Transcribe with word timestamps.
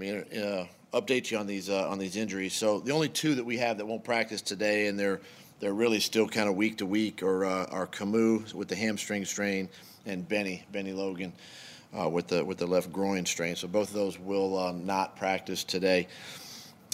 mean, 0.00 0.24
uh, 0.42 0.66
update 0.94 1.30
you 1.30 1.38
on 1.38 1.46
these 1.46 1.68
uh, 1.68 1.88
on 1.88 1.98
these 1.98 2.16
injuries. 2.16 2.54
So 2.54 2.80
the 2.80 2.92
only 2.92 3.08
two 3.08 3.34
that 3.34 3.44
we 3.44 3.58
have 3.58 3.78
that 3.78 3.86
won't 3.86 4.02
practice 4.02 4.42
today, 4.42 4.86
and 4.86 4.98
they're 4.98 5.20
they're 5.60 5.74
really 5.74 6.00
still 6.00 6.26
kind 6.26 6.48
of 6.48 6.56
week 6.56 6.78
to 6.78 6.86
week, 6.86 7.22
are 7.22 7.44
uh, 7.44 7.66
are 7.66 7.86
Camus 7.86 8.54
with 8.54 8.68
the 8.68 8.76
hamstring 8.76 9.24
strain 9.24 9.68
and 10.06 10.26
Bennie 10.26 10.64
Bennie 10.72 10.94
Logan 10.94 11.32
uh, 11.98 12.08
with 12.08 12.28
the 12.28 12.44
with 12.44 12.58
the 12.58 12.66
left 12.66 12.92
groin 12.92 13.26
strain. 13.26 13.56
So 13.56 13.68
both 13.68 13.88
of 13.88 13.94
those 13.94 14.18
will 14.18 14.58
uh, 14.58 14.72
not 14.72 15.16
practice 15.16 15.64
today. 15.64 16.08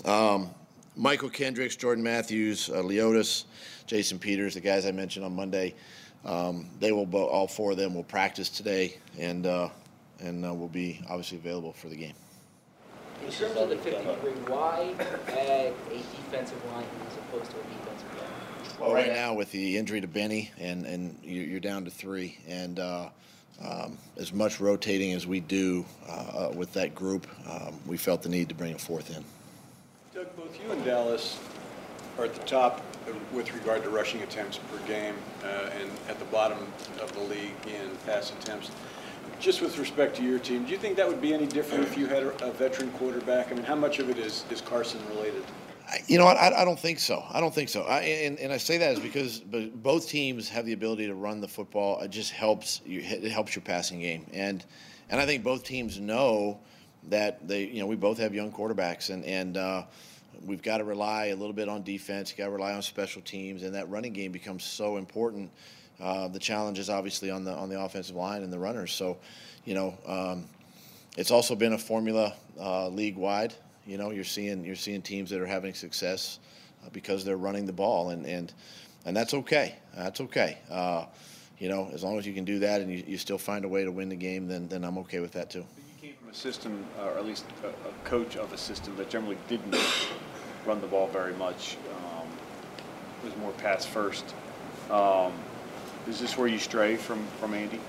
Um, 0.04 0.50
Mychal 0.98 1.32
Kendricks, 1.32 1.76
Jordan 1.76 2.02
Matthews, 2.02 2.70
uh, 2.70 2.76
Leodis, 2.76 3.44
Jason 3.86 4.18
Peters, 4.18 4.54
the 4.54 4.60
guys 4.60 4.86
I 4.86 4.90
mentioned 4.90 5.24
on 5.24 5.34
Monday. 5.34 5.74
Um, 6.24 6.68
they 6.80 6.90
will 6.90 7.06
all 7.14 7.46
four 7.46 7.70
of 7.70 7.76
them 7.76 7.94
will 7.94 8.02
practice 8.02 8.48
today 8.48 8.96
and 9.16 9.46
uh, 9.46 9.68
and 10.18 10.42
will 10.42 10.68
be 10.68 11.00
obviously 11.08 11.38
available 11.38 11.72
for 11.72 11.88
the 11.88 11.96
game. 11.96 12.14
In 13.24 13.32
terms 13.32 13.56
of 13.56 13.68
the 13.68 13.76
50 13.76 13.90
degree, 13.90 14.32
why 14.46 14.94
add 15.28 15.72
a 15.90 15.96
defensive 15.96 16.64
line 16.72 16.86
as 17.08 17.16
opposed 17.16 17.50
to 17.50 17.56
a 17.58 17.62
defensive 17.62 18.08
line? 18.16 18.80
Well, 18.80 18.94
right 18.94 19.12
now 19.12 19.34
with 19.34 19.50
the 19.52 19.76
injury 19.76 20.00
to 20.00 20.06
Bennie 20.06 20.50
and 20.58 20.86
and 20.86 21.18
you're 21.22 21.60
down 21.60 21.84
to 21.84 21.90
three 21.90 22.38
and. 22.46 22.78
Uh, 22.78 23.08
um, 23.64 23.96
as 24.18 24.34
much 24.34 24.60
rotating 24.60 25.12
as 25.12 25.26
we 25.26 25.40
do 25.40 25.86
uh, 26.06 26.50
with 26.54 26.74
that 26.74 26.94
group, 26.94 27.26
um, 27.48 27.74
we 27.86 27.96
felt 27.96 28.22
the 28.22 28.28
need 28.28 28.50
to 28.50 28.54
bring 28.54 28.74
a 28.74 28.78
fourth 28.78 29.16
in. 29.16 29.24
Doug, 30.14 30.36
both 30.36 30.62
you 30.62 30.70
and 30.72 30.84
Dallas 30.84 31.38
are 32.18 32.24
at 32.24 32.34
the 32.34 32.42
top 32.42 32.82
with 33.32 33.52
regard 33.54 33.82
to 33.82 33.90
rushing 33.90 34.22
attempts 34.22 34.58
per 34.58 34.78
game 34.86 35.14
uh, 35.44 35.70
and 35.80 35.90
at 36.08 36.18
the 36.18 36.24
bottom 36.26 36.58
of 37.00 37.12
the 37.12 37.20
league 37.20 37.54
in 37.66 37.96
pass 38.04 38.30
attempts. 38.30 38.70
Just 39.38 39.60
with 39.60 39.78
respect 39.78 40.16
to 40.16 40.22
your 40.22 40.38
team, 40.38 40.64
do 40.64 40.70
you 40.70 40.78
think 40.78 40.96
that 40.96 41.06
would 41.06 41.20
be 41.20 41.34
any 41.34 41.46
different 41.46 41.84
if 41.84 41.96
you 41.96 42.06
had 42.06 42.22
a 42.22 42.50
veteran 42.52 42.90
quarterback? 42.92 43.52
I 43.52 43.54
mean, 43.54 43.64
how 43.64 43.74
much 43.74 43.98
of 43.98 44.08
it 44.08 44.18
is, 44.18 44.44
is 44.50 44.60
Carson 44.60 45.00
related? 45.10 45.44
You 46.08 46.18
know 46.18 46.24
what? 46.24 46.36
I, 46.36 46.62
I 46.62 46.64
don't 46.64 46.78
think 46.78 46.98
so. 46.98 47.22
I 47.30 47.40
don't 47.40 47.54
think 47.54 47.68
so. 47.68 47.82
I, 47.82 48.00
and, 48.00 48.38
and 48.38 48.52
I 48.52 48.56
say 48.56 48.78
that 48.78 48.92
is 48.92 48.98
because 48.98 49.40
both 49.40 50.08
teams 50.08 50.48
have 50.48 50.66
the 50.66 50.72
ability 50.72 51.06
to 51.06 51.14
run 51.14 51.40
the 51.40 51.48
football. 51.48 52.00
It 52.00 52.10
just 52.10 52.32
helps 52.32 52.80
you. 52.84 53.00
It 53.00 53.30
helps 53.30 53.54
your 53.54 53.62
passing 53.62 54.00
game, 54.00 54.26
and 54.32 54.64
and 55.10 55.20
I 55.20 55.26
think 55.26 55.44
both 55.44 55.62
teams 55.62 56.00
know 56.00 56.58
that 57.04 57.46
they. 57.46 57.66
You 57.66 57.80
know, 57.80 57.86
we 57.86 57.94
both 57.94 58.18
have 58.18 58.34
young 58.34 58.50
quarterbacks, 58.50 59.10
and 59.10 59.24
and 59.24 59.56
uh, 59.56 59.84
we've 60.44 60.62
got 60.62 60.78
to 60.78 60.84
rely 60.84 61.26
a 61.26 61.36
little 61.36 61.52
bit 61.52 61.68
on 61.68 61.84
defense. 61.84 62.32
Got 62.32 62.46
to 62.46 62.50
rely 62.50 62.72
on 62.72 62.82
special 62.82 63.22
teams, 63.22 63.62
and 63.62 63.74
that 63.76 63.88
running 63.88 64.12
game 64.12 64.32
becomes 64.32 64.64
so 64.64 64.96
important. 64.96 65.50
Uh, 66.00 66.28
the 66.28 66.38
challenge 66.38 66.78
is 66.78 66.90
obviously 66.90 67.30
on 67.30 67.44
the 67.44 67.52
on 67.52 67.68
the 67.68 67.80
offensive 67.80 68.16
line 68.16 68.42
and 68.42 68.52
the 68.52 68.58
runners. 68.58 68.92
So, 68.92 69.16
you 69.64 69.74
know, 69.74 69.96
um, 70.06 70.44
it's 71.16 71.30
also 71.30 71.54
been 71.54 71.72
a 71.72 71.78
formula 71.78 72.34
uh, 72.60 72.88
league 72.88 73.16
wide. 73.16 73.54
You 73.86 73.98
know, 73.98 74.10
you're 74.10 74.24
seeing 74.24 74.64
you're 74.64 74.76
seeing 74.76 75.02
teams 75.02 75.30
that 75.30 75.40
are 75.40 75.46
having 75.46 75.72
success 75.74 76.38
uh, 76.84 76.90
because 76.92 77.24
they're 77.24 77.36
running 77.38 77.66
the 77.66 77.72
ball, 77.72 78.10
and 78.10 78.26
and 78.26 78.52
and 79.06 79.16
that's 79.16 79.32
okay. 79.32 79.76
That's 79.96 80.20
okay. 80.20 80.58
Uh, 80.70 81.06
you 81.58 81.70
know, 81.70 81.88
as 81.94 82.04
long 82.04 82.18
as 82.18 82.26
you 82.26 82.34
can 82.34 82.44
do 82.44 82.58
that 82.58 82.82
and 82.82 82.92
you, 82.92 83.02
you 83.06 83.16
still 83.16 83.38
find 83.38 83.64
a 83.64 83.68
way 83.68 83.84
to 83.84 83.90
win 83.90 84.10
the 84.10 84.16
game, 84.16 84.46
then 84.46 84.68
then 84.68 84.84
I'm 84.84 84.98
okay 84.98 85.20
with 85.20 85.32
that 85.32 85.48
too. 85.48 85.64
You 85.78 86.08
came 86.08 86.16
from 86.20 86.28
a 86.28 86.34
system, 86.34 86.84
uh, 86.98 87.04
or 87.04 87.18
at 87.18 87.24
least 87.24 87.46
a, 87.64 87.68
a, 87.68 87.92
coach 88.04 88.36
of 88.36 88.52
a 88.52 88.58
system 88.58 88.94
that 88.96 89.08
generally 89.08 89.38
didn't 89.48 89.74
run 90.66 90.82
the 90.82 90.86
ball 90.86 91.06
very 91.08 91.32
much. 91.34 91.78
Um, 91.94 92.28
it 93.22 93.26
was 93.26 93.36
more 93.38 93.52
pass 93.52 93.86
first. 93.86 94.34
Um, 94.90 95.32
is 96.08 96.20
this 96.20 96.38
where 96.38 96.46
you 96.46 96.58
stray 96.58 96.96
from 96.96 97.24
from 97.40 97.54
Andy? 97.54 97.80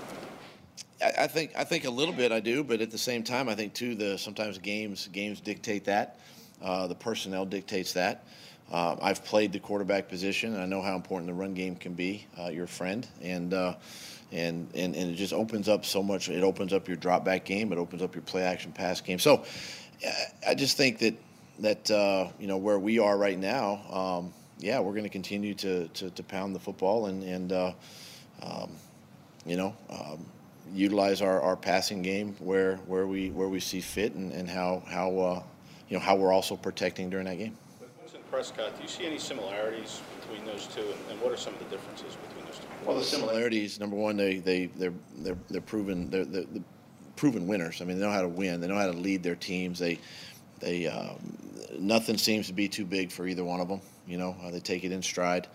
I 1.00 1.28
think 1.28 1.52
I 1.56 1.62
think 1.62 1.84
a 1.84 1.90
little 1.90 2.14
bit 2.14 2.32
I 2.32 2.40
do, 2.40 2.64
but 2.64 2.80
at 2.80 2.90
the 2.90 2.98
same 2.98 3.22
time, 3.22 3.48
I 3.48 3.54
think 3.54 3.72
too 3.72 3.94
the 3.94 4.18
sometimes 4.18 4.58
games 4.58 5.08
games 5.12 5.40
dictate 5.40 5.84
that. 5.84 6.18
Uh, 6.60 6.88
the 6.88 6.94
personnel 6.94 7.46
dictates 7.46 7.92
that. 7.92 8.24
Uh, 8.70 8.96
I've 9.00 9.24
played 9.24 9.52
the 9.52 9.60
quarterback 9.60 10.08
position, 10.08 10.54
and 10.54 10.62
I 10.62 10.66
know 10.66 10.82
how 10.82 10.96
important 10.96 11.28
the 11.28 11.34
run 11.34 11.54
game 11.54 11.76
can 11.76 11.94
be. 11.94 12.26
Uh, 12.38 12.48
your 12.48 12.66
friend, 12.66 13.06
and, 13.22 13.54
uh, 13.54 13.74
and 14.32 14.68
and 14.74 14.96
and 14.96 15.10
it 15.12 15.14
just 15.14 15.32
opens 15.32 15.68
up 15.68 15.84
so 15.84 16.02
much. 16.02 16.28
It 16.28 16.42
opens 16.42 16.72
up 16.72 16.88
your 16.88 16.96
drop 16.96 17.24
back 17.24 17.44
game. 17.44 17.72
It 17.72 17.78
opens 17.78 18.02
up 18.02 18.14
your 18.14 18.22
play 18.22 18.42
action 18.42 18.72
pass 18.72 19.00
game. 19.00 19.20
So, 19.20 19.44
I 20.46 20.54
just 20.54 20.76
think 20.76 20.98
that 20.98 21.14
that 21.60 21.90
uh, 21.90 22.28
you 22.40 22.48
know 22.48 22.58
where 22.58 22.78
we 22.78 22.98
are 22.98 23.16
right 23.16 23.38
now. 23.38 23.80
Um, 23.90 24.34
yeah, 24.58 24.80
we're 24.80 24.92
going 24.92 25.04
to 25.04 25.08
continue 25.08 25.54
to, 25.54 25.86
to 25.88 26.22
pound 26.24 26.54
the 26.54 26.58
football 26.58 27.06
and 27.06 27.22
and 27.22 27.52
uh, 27.52 27.72
um, 28.42 28.70
you 29.46 29.56
know. 29.56 29.74
Um, 29.90 30.26
utilize 30.74 31.22
our, 31.22 31.40
our 31.40 31.56
passing 31.56 32.02
game 32.02 32.34
where 32.38 32.76
where 32.86 33.06
we 33.06 33.30
where 33.30 33.48
we 33.48 33.60
see 33.60 33.80
fit 33.80 34.14
and, 34.14 34.32
and 34.32 34.48
how 34.48 34.82
how 34.86 35.18
uh, 35.18 35.42
you 35.88 35.96
know 35.96 36.02
how 36.02 36.16
we're 36.16 36.32
also 36.32 36.56
protecting 36.56 37.10
during 37.10 37.26
that 37.26 37.38
game. 37.38 37.56
Wentz 37.80 38.14
and 38.14 38.30
Prescott, 38.30 38.76
do 38.76 38.82
you 38.82 38.88
see 38.88 39.06
any 39.06 39.18
similarities 39.18 40.00
between 40.20 40.44
those 40.44 40.66
two, 40.66 40.80
and, 40.80 41.10
and, 41.10 41.20
what 41.20 41.32
are 41.32 41.36
some 41.36 41.54
of 41.54 41.58
the 41.58 41.64
differences 41.66 42.16
between 42.16 42.44
those 42.46 42.58
two? 42.58 42.66
Well, 42.84 42.98
the 42.98 43.04
similarities. 43.04 43.80
Number 43.80 43.96
one, 43.96 44.16
they 44.16 44.38
they 44.38 44.66
they're 44.66 44.94
they're 45.18 45.38
they're 45.48 45.60
proven 45.60 46.10
they're, 46.10 46.24
they're, 46.24 46.44
they're 46.44 46.62
proven 47.16 47.46
winners. 47.46 47.80
I 47.80 47.84
mean, 47.84 47.98
they 47.98 48.04
know 48.04 48.12
how 48.12 48.22
to 48.22 48.28
win. 48.28 48.60
They 48.60 48.68
know 48.68 48.76
how 48.76 48.90
to 48.90 48.98
lead 48.98 49.22
their 49.22 49.36
teams. 49.36 49.78
They 49.78 49.98
they 50.60 50.86
um, 50.86 51.16
nothing 51.78 52.18
seems 52.18 52.46
to 52.48 52.52
be 52.52 52.68
too 52.68 52.84
big 52.84 53.10
for 53.10 53.26
either 53.26 53.44
one 53.44 53.60
of 53.60 53.68
them. 53.68 53.80
You 54.06 54.18
know, 54.18 54.36
uh, 54.42 54.50
they 54.50 54.60
take 54.60 54.84
it 54.84 54.92
in 54.92 55.02
stride. 55.02 55.48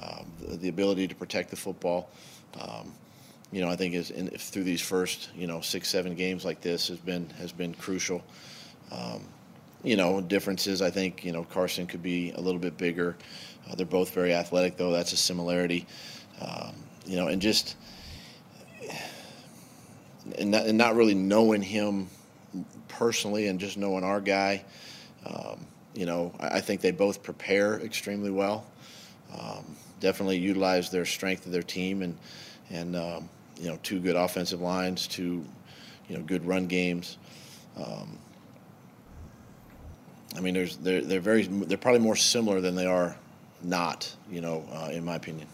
Um, 0.00 0.26
the, 0.40 0.56
the, 0.56 0.68
ability 0.68 1.08
to 1.08 1.14
protect 1.14 1.50
the 1.50 1.56
football. 1.56 2.10
Um, 2.60 2.92
you 3.52 3.60
know, 3.60 3.68
I 3.68 3.76
think 3.76 3.94
is 3.94 4.10
in, 4.10 4.28
through 4.28 4.64
these 4.64 4.80
first, 4.80 5.30
you 5.36 5.46
know, 5.46 5.60
six, 5.60 5.88
seven 5.88 6.14
games 6.14 6.44
like 6.44 6.60
this 6.60 6.88
has 6.88 6.98
been 6.98 7.28
has 7.38 7.52
been 7.52 7.74
crucial. 7.74 8.22
Um, 8.90 9.24
you 9.84 9.96
know, 9.96 10.20
differences. 10.20 10.80
I 10.80 10.90
think 10.90 11.24
you 11.24 11.32
know 11.32 11.44
Carson 11.44 11.86
could 11.86 12.02
be 12.02 12.32
a 12.32 12.40
little 12.40 12.60
bit 12.60 12.78
bigger. 12.78 13.16
Uh, 13.68 13.74
they're 13.74 13.86
both 13.86 14.14
very 14.14 14.34
athletic, 14.34 14.76
though. 14.76 14.90
That's 14.90 15.12
a 15.12 15.16
similarity. 15.16 15.86
Um, 16.40 16.74
you 17.06 17.16
know, 17.16 17.28
and 17.28 17.42
just 17.42 17.76
and 20.38 20.50
not, 20.50 20.66
and 20.66 20.78
not, 20.78 20.94
really 20.94 21.14
knowing 21.14 21.62
him 21.62 22.08
personally, 22.88 23.48
and 23.48 23.58
just 23.58 23.76
knowing 23.76 24.04
our 24.04 24.20
guy. 24.20 24.64
Um, 25.26 25.66
you 25.94 26.06
know, 26.06 26.32
I, 26.40 26.48
I, 26.48 26.60
think 26.60 26.80
they 26.80 26.90
both 26.90 27.22
prepare 27.22 27.80
extremely 27.80 28.30
well. 28.30 28.66
Um, 29.38 29.64
definitely 30.00 30.38
utilize 30.38 30.90
their 30.90 31.04
strength 31.04 31.46
of 31.46 31.52
their 31.52 31.62
team 31.62 32.02
and 32.02 32.16
and 32.70 32.96
um, 32.96 33.28
you 33.62 33.68
know, 33.68 33.78
two 33.82 34.00
good 34.00 34.16
offensive 34.16 34.60
lines, 34.60 35.06
two, 35.06 35.44
you 36.08 36.16
know, 36.16 36.22
good 36.22 36.44
run 36.44 36.66
games. 36.66 37.18
Um, 37.76 38.18
I 40.36 40.40
mean, 40.40 40.54
there's 40.54 40.76
they're 40.78 41.02
they're 41.02 41.20
very 41.20 41.44
they're 41.44 41.78
probably 41.78 42.00
more 42.00 42.16
similar 42.16 42.60
than 42.60 42.74
they 42.74 42.86
are 42.86 43.16
not. 43.62 44.12
You 44.30 44.40
know, 44.40 44.64
uh, 44.72 44.90
in 44.92 45.04
my 45.04 45.16
opinion. 45.16 45.46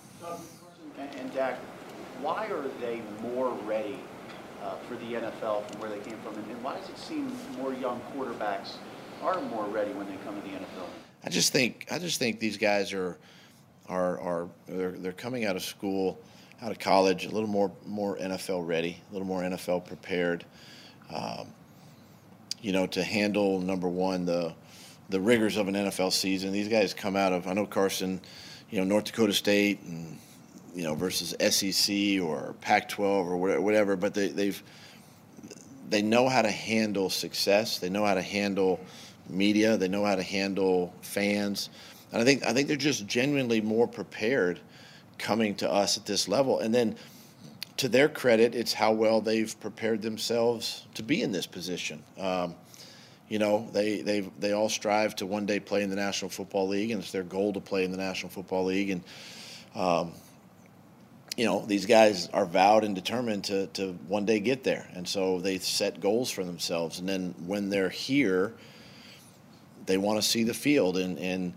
And, 0.98 1.14
and 1.16 1.34
Dak, 1.34 1.58
why 2.20 2.46
are 2.46 2.64
they 2.80 3.02
more 3.22 3.50
ready 3.64 3.98
uh, 4.62 4.76
for 4.88 4.94
the 4.96 5.14
NFL 5.14 5.70
from 5.70 5.80
where 5.80 5.90
they 5.90 5.98
came 5.98 6.18
from, 6.20 6.34
and, 6.34 6.50
and 6.50 6.62
why 6.62 6.76
does 6.76 6.88
it 6.88 6.98
seem 6.98 7.32
more 7.56 7.72
young 7.74 8.00
quarterbacks 8.16 8.76
are 9.22 9.40
more 9.42 9.64
ready 9.66 9.92
when 9.92 10.06
they 10.06 10.16
come 10.24 10.40
to 10.40 10.48
the 10.48 10.54
NFL? 10.54 10.88
I 11.24 11.30
just 11.30 11.52
think 11.52 11.86
I 11.90 11.98
just 11.98 12.18
think 12.18 12.38
these 12.38 12.56
guys 12.56 12.92
are 12.92 13.18
are 13.88 14.20
are 14.20 14.48
they're, 14.66 14.92
they're 14.92 15.12
coming 15.12 15.44
out 15.44 15.56
of 15.56 15.62
school 15.62 16.18
out 16.60 16.72
of 16.72 16.78
college, 16.78 17.26
a 17.26 17.30
little 17.30 17.48
more 17.48 17.70
more 17.86 18.16
NFL 18.16 18.66
ready, 18.66 19.00
a 19.10 19.12
little 19.12 19.26
more 19.26 19.42
NFL 19.42 19.86
prepared. 19.86 20.44
Um, 21.14 21.48
you 22.60 22.72
know, 22.72 22.86
to 22.88 23.02
handle 23.02 23.60
number 23.60 23.88
one 23.88 24.24
the 24.24 24.54
the 25.08 25.20
rigors 25.20 25.56
of 25.56 25.68
an 25.68 25.74
NFL 25.74 26.12
season. 26.12 26.52
These 26.52 26.68
guys 26.68 26.92
come 26.92 27.16
out 27.16 27.32
of 27.32 27.46
I 27.46 27.52
know 27.52 27.66
Carson, 27.66 28.20
you 28.70 28.78
know 28.78 28.84
North 28.84 29.04
Dakota 29.04 29.32
State 29.32 29.80
and 29.82 30.18
you 30.74 30.82
know 30.82 30.94
versus 30.94 31.34
SEC 31.40 32.20
or 32.20 32.54
Pac-12 32.60 33.00
or 33.00 33.60
whatever, 33.60 33.96
but 33.96 34.14
they, 34.14 34.28
they've 34.28 34.62
they 35.88 36.02
know 36.02 36.28
how 36.28 36.42
to 36.42 36.50
handle 36.50 37.08
success. 37.08 37.78
They 37.78 37.88
know 37.88 38.04
how 38.04 38.14
to 38.14 38.22
handle 38.22 38.78
media. 39.28 39.76
They 39.76 39.88
know 39.88 40.04
how 40.04 40.16
to 40.16 40.22
handle 40.22 40.92
fans, 41.00 41.70
and 42.12 42.22
I 42.22 42.24
think 42.24 42.44
I 42.44 42.52
think 42.52 42.68
they're 42.68 42.76
just 42.76 43.06
genuinely 43.06 43.60
more 43.60 43.86
prepared 43.86 44.60
coming 45.18 45.54
to 45.56 45.70
us 45.70 45.96
at 45.96 46.06
this 46.06 46.28
level. 46.28 46.60
And 46.60 46.74
then 46.74 46.96
to 47.78 47.88
their 47.88 48.08
credit, 48.08 48.54
it's 48.54 48.72
how 48.72 48.92
well 48.92 49.20
they've 49.20 49.58
prepared 49.60 50.02
themselves 50.02 50.86
to 50.94 51.02
be 51.02 51.22
in 51.22 51.32
this 51.32 51.46
position. 51.46 52.02
Um, 52.18 52.54
you 53.28 53.38
know, 53.38 53.68
they 53.72 54.00
they 54.00 54.20
they 54.38 54.52
all 54.52 54.68
strive 54.68 55.14
to 55.16 55.26
one 55.26 55.46
day 55.46 55.60
play 55.60 55.82
in 55.82 55.90
the 55.90 55.96
National 55.96 56.30
Football 56.30 56.68
League, 56.68 56.90
and 56.90 57.02
it's 57.02 57.12
their 57.12 57.22
goal 57.22 57.52
to 57.52 57.60
play 57.60 57.84
in 57.84 57.92
the 57.92 57.98
National 57.98 58.30
Football 58.30 58.64
League. 58.64 58.90
And 58.90 59.02
um, 59.74 60.12
you 61.36 61.44
know, 61.44 61.64
these 61.66 61.86
guys 61.86 62.28
are 62.32 62.46
vowed 62.46 62.84
and 62.84 62.94
determined 62.94 63.44
to 63.44 63.66
to 63.68 63.92
one 64.08 64.24
day 64.24 64.40
get 64.40 64.64
there, 64.64 64.88
and 64.94 65.06
so 65.06 65.40
they 65.40 65.58
set 65.58 66.00
goals 66.00 66.30
for 66.30 66.42
themselves. 66.42 66.98
And 66.98 67.08
then 67.08 67.34
when 67.46 67.68
they're 67.68 67.90
here, 67.90 68.54
they 69.86 69.98
want 69.98 70.20
to 70.20 70.26
see 70.26 70.42
the 70.42 70.54
field, 70.54 70.96
and 70.96 71.18
and 71.18 71.52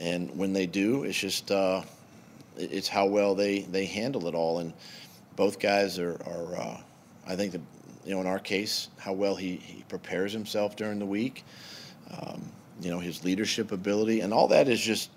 and 0.00 0.36
when 0.36 0.52
they 0.52 0.66
do, 0.66 1.04
it's 1.04 1.18
just 1.18 1.50
uh, 1.50 1.82
it's 2.56 2.88
how 2.88 3.06
well 3.06 3.34
they, 3.34 3.60
they 3.60 3.86
handle 3.86 4.26
it 4.28 4.34
all. 4.34 4.58
And 4.58 4.72
both 5.36 5.58
guys 5.58 5.98
are, 5.98 6.20
are 6.26 6.56
uh, 6.56 6.80
I 7.26 7.36
think, 7.36 7.54
you 8.04 8.14
know, 8.14 8.20
in 8.20 8.26
our 8.26 8.38
case, 8.38 8.88
how 8.98 9.12
well 9.12 9.34
he, 9.34 9.56
he 9.56 9.82
prepares 9.88 10.32
himself 10.32 10.76
during 10.76 10.98
the 10.98 11.06
week. 11.06 11.44
Um, 12.20 12.42
you 12.80 12.90
know, 12.90 12.98
his 12.98 13.24
leadership 13.24 13.72
ability, 13.72 14.20
and 14.20 14.32
all 14.32 14.48
that 14.48 14.68
is 14.68 14.80
just 14.80 15.10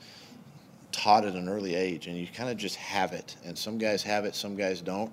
taught 0.91 1.25
at 1.25 1.33
an 1.33 1.49
early 1.49 1.75
age, 1.75 2.07
and 2.07 2.17
you 2.17 2.27
kind 2.27 2.49
of 2.49 2.57
just 2.57 2.75
have 2.75 3.13
it. 3.13 3.35
And 3.45 3.57
some 3.57 3.77
guys 3.77 4.03
have 4.03 4.25
it, 4.25 4.35
some 4.35 4.55
guys 4.55 4.79
don't. 4.79 5.11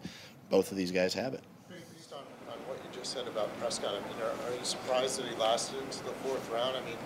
Both 0.50 0.70
of 0.70 0.76
these 0.76 0.92
guys 0.92 1.14
have 1.14 1.34
it. 1.34 1.42
Based 1.68 2.12
on, 2.12 2.20
on 2.52 2.58
what 2.68 2.78
you 2.78 2.98
just 2.98 3.12
said 3.12 3.26
about 3.26 3.48
Prescott, 3.58 3.94
I 3.94 4.08
mean, 4.08 4.22
are, 4.22 4.50
are 4.52 4.56
you 4.56 4.64
surprised 4.64 5.18
that 5.18 5.26
he 5.26 5.34
lasted 5.36 5.80
into 5.82 6.04
the 6.04 6.12
fourth 6.22 6.48
round? 6.50 6.76
I 6.76 6.80
mean, 6.84 6.96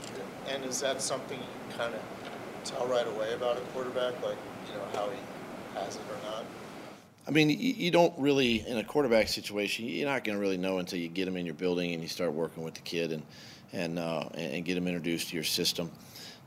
and 0.48 0.64
is 0.64 0.80
that 0.80 1.00
something 1.00 1.38
you 1.38 1.76
kind 1.76 1.94
of 1.94 2.00
tell 2.70 2.86
right 2.86 3.06
away 3.06 3.32
about 3.34 3.56
a 3.56 3.60
quarterback, 3.72 4.14
like, 4.22 4.36
you 4.66 4.74
know, 4.74 4.84
how 4.94 5.08
he 5.08 5.78
has 5.78 5.96
it 5.96 6.02
or 6.10 6.30
not? 6.30 6.44
I 7.26 7.30
mean, 7.30 7.50
you, 7.50 7.90
don't 7.90 8.18
really, 8.18 8.66
in 8.66 8.78
a 8.78 8.84
quarterback 8.84 9.28
situation, 9.28 9.84
you're 9.84 10.08
not 10.08 10.24
going 10.24 10.36
to 10.36 10.40
really 10.40 10.56
know 10.56 10.78
until 10.78 10.98
you 10.98 11.08
get 11.08 11.28
him 11.28 11.36
in 11.36 11.44
your 11.44 11.54
building 11.54 11.92
and 11.92 12.02
you 12.02 12.08
start 12.08 12.32
working 12.32 12.62
with 12.62 12.74
the 12.74 12.80
kid 12.80 13.12
and 13.12 13.22
and 13.70 13.98
uh, 13.98 14.24
and 14.32 14.64
get 14.64 14.78
him 14.78 14.86
introduced 14.88 15.28
to 15.28 15.34
your 15.34 15.44
system. 15.44 15.90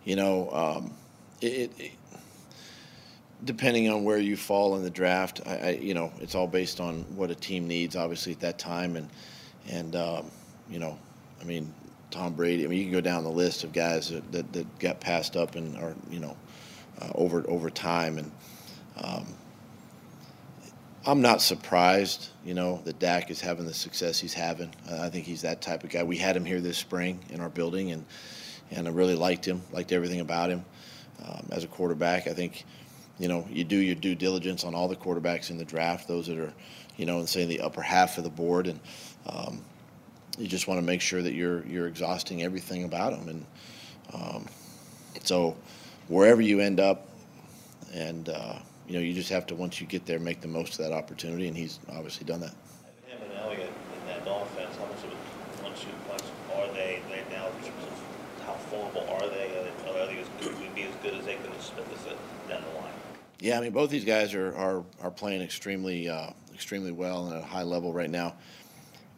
You 0.06 0.16
know, 0.16 0.50
um, 0.52 0.94
it, 1.40 1.72
it, 1.78 1.92
depending 3.46 3.90
on 3.90 4.04
where 4.04 4.18
you 4.18 4.36
fall 4.36 4.76
in 4.76 4.82
the 4.82 4.90
draft, 4.90 5.42
I, 5.46 5.58
I, 5.58 5.70
you 5.74 5.94
know, 5.94 6.12
it's 6.20 6.34
all 6.34 6.48
based 6.48 6.80
on 6.80 7.02
what 7.16 7.30
a 7.30 7.36
team 7.36 7.68
needs, 7.68 7.96
obviously 7.96 8.32
at 8.34 8.40
that 8.40 8.58
time, 8.58 8.96
and 8.96 9.08
and 9.70 9.96
um, 9.96 10.32
you 10.68 10.80
know, 10.80 10.98
I 11.40 11.44
mean, 11.44 11.72
Tom 12.12 12.34
Brady. 12.34 12.66
I 12.66 12.68
mean, 12.68 12.80
you 12.80 12.86
can 12.86 12.94
go 12.94 13.02
down 13.02 13.24
the 13.24 13.32
list 13.32 13.64
of 13.64 13.74
guys 13.74 14.10
that, 14.10 14.32
that, 14.32 14.54
that 14.54 14.80
got 14.80 15.00
passed 15.00 15.36
up 15.36 15.56
and 15.56 15.78
are 15.78 15.96
you 16.10 16.20
know 16.20 16.38
uh, 17.02 17.10
over 17.16 17.44
over 17.48 17.70
time, 17.70 18.18
and 18.18 18.32
um, 18.98 19.26
I'm 21.06 21.22
not 21.22 21.42
surprised, 21.42 22.30
you 22.46 22.54
know, 22.54 22.82
that 22.86 23.00
Dak 23.00 23.32
is 23.32 23.42
having 23.42 23.66
the 23.66 23.74
success 23.74 24.20
he's 24.20 24.34
having. 24.34 24.74
Uh, 24.90 25.02
I 25.02 25.10
think 25.10 25.26
he's 25.26 25.42
that 25.42 25.62
type 25.62 25.84
of 25.84 25.90
guy. 25.90 26.04
We 26.04 26.18
had 26.18 26.36
him 26.36 26.46
here 26.46 26.62
this 26.62 26.78
spring 26.78 27.20
in 27.30 27.42
our 27.42 27.50
building, 27.50 27.92
and 27.92 28.06
and 28.70 28.88
I 28.88 28.92
really 28.92 29.16
liked 29.16 29.46
him, 29.46 29.64
liked 29.72 29.92
everything 29.92 30.20
about 30.20 30.50
him 30.50 30.64
um, 31.26 31.48
as 31.52 31.64
a 31.64 31.68
quarterback. 31.68 32.28
I 32.28 32.34
think 32.34 32.66
you 33.22 33.28
know, 33.28 33.48
you 33.52 33.64
do 33.64 33.78
your 33.78 33.96
due 33.96 34.16
diligence 34.16 34.64
on 34.64 34.74
all 34.74 34.88
the 34.88 34.96
quarterbacks 34.96 35.52
in 35.52 35.58
the 35.60 35.66
draft, 35.66 36.08
those 36.08 36.26
that 36.26 36.40
are, 36.40 36.54
you 36.98 37.06
know, 37.06 37.20
in 37.20 37.28
say 37.28 37.46
the 37.46 37.62
upper 37.62 37.82
half 37.82 38.18
of 38.18 38.24
the 38.24 38.32
board, 38.32 38.66
and 38.66 38.80
um, 39.28 39.64
you 40.38 40.48
just 40.48 40.68
want 40.68 40.80
to 40.80 40.86
make 40.86 41.02
sure 41.02 41.22
that 41.22 41.34
you're 41.34 41.66
you're 41.66 41.88
exhausting 41.88 42.44
everything 42.44 42.84
about 42.84 43.12
them, 43.12 43.28
and 43.28 43.46
um, 44.14 44.46
so 45.24 45.56
wherever 46.08 46.42
you 46.42 46.60
end 46.60 46.80
up, 46.80 47.08
and 47.94 48.30
uh, 48.30 48.56
you 48.88 48.94
know, 48.94 49.00
you 49.00 49.14
just 49.14 49.30
have 49.30 49.46
to 49.48 49.56
once 49.56 49.80
you 49.80 49.88
get 49.88 50.06
there, 50.06 50.20
make 50.20 50.42
the 50.42 50.48
most 50.48 50.74
of 50.74 50.86
that 50.86 50.92
opportunity, 50.92 51.48
and 51.48 51.56
he's 51.56 51.80
obviously 51.90 52.26
done 52.26 52.42
that. 52.42 52.54
Him 53.08 53.22
and 53.24 53.40
Elliott 53.40 53.70
in 53.70 54.08
that 54.08 54.22
offense, 54.30 54.76
how 54.78 54.86
much 54.86 55.04
of 55.04 55.12
a 55.12 55.64
one-two 55.64 55.88
punch 56.10 56.24
are 56.56 56.74
they 56.74 57.02
right 57.10 57.30
now? 57.32 57.48
In 57.48 57.54
terms 57.64 57.84
of 57.84 58.46
how 58.46 58.54
formidable 58.54 59.08
are 59.14 59.30
they? 59.30 59.48
Are 59.58 60.08
they, 60.08 60.16
they 60.16 60.22
as 60.22 60.28
good, 60.40 60.76
be 60.76 60.84
as 60.84 60.96
good 61.04 61.14
as 61.14 61.26
they 61.26 61.36
could 61.36 61.52
have 61.52 62.18
down 62.50 62.64
the 62.64 62.80
line? 62.80 62.92
Yeah, 63.40 63.58
I 63.58 63.62
mean, 63.62 63.72
both 63.72 63.90
these 63.90 64.06
guys 64.06 64.34
are 64.34 64.56
are, 64.56 64.84
are 65.02 65.12
playing 65.12 65.42
extremely 65.42 66.10
uh, 66.10 66.32
extremely 66.54 66.92
well 66.92 67.28
and 67.28 67.38
at 67.38 67.44
a 67.44 67.46
high 67.46 67.64
level 67.64 67.94
right 67.94 68.10
now. 68.10 68.36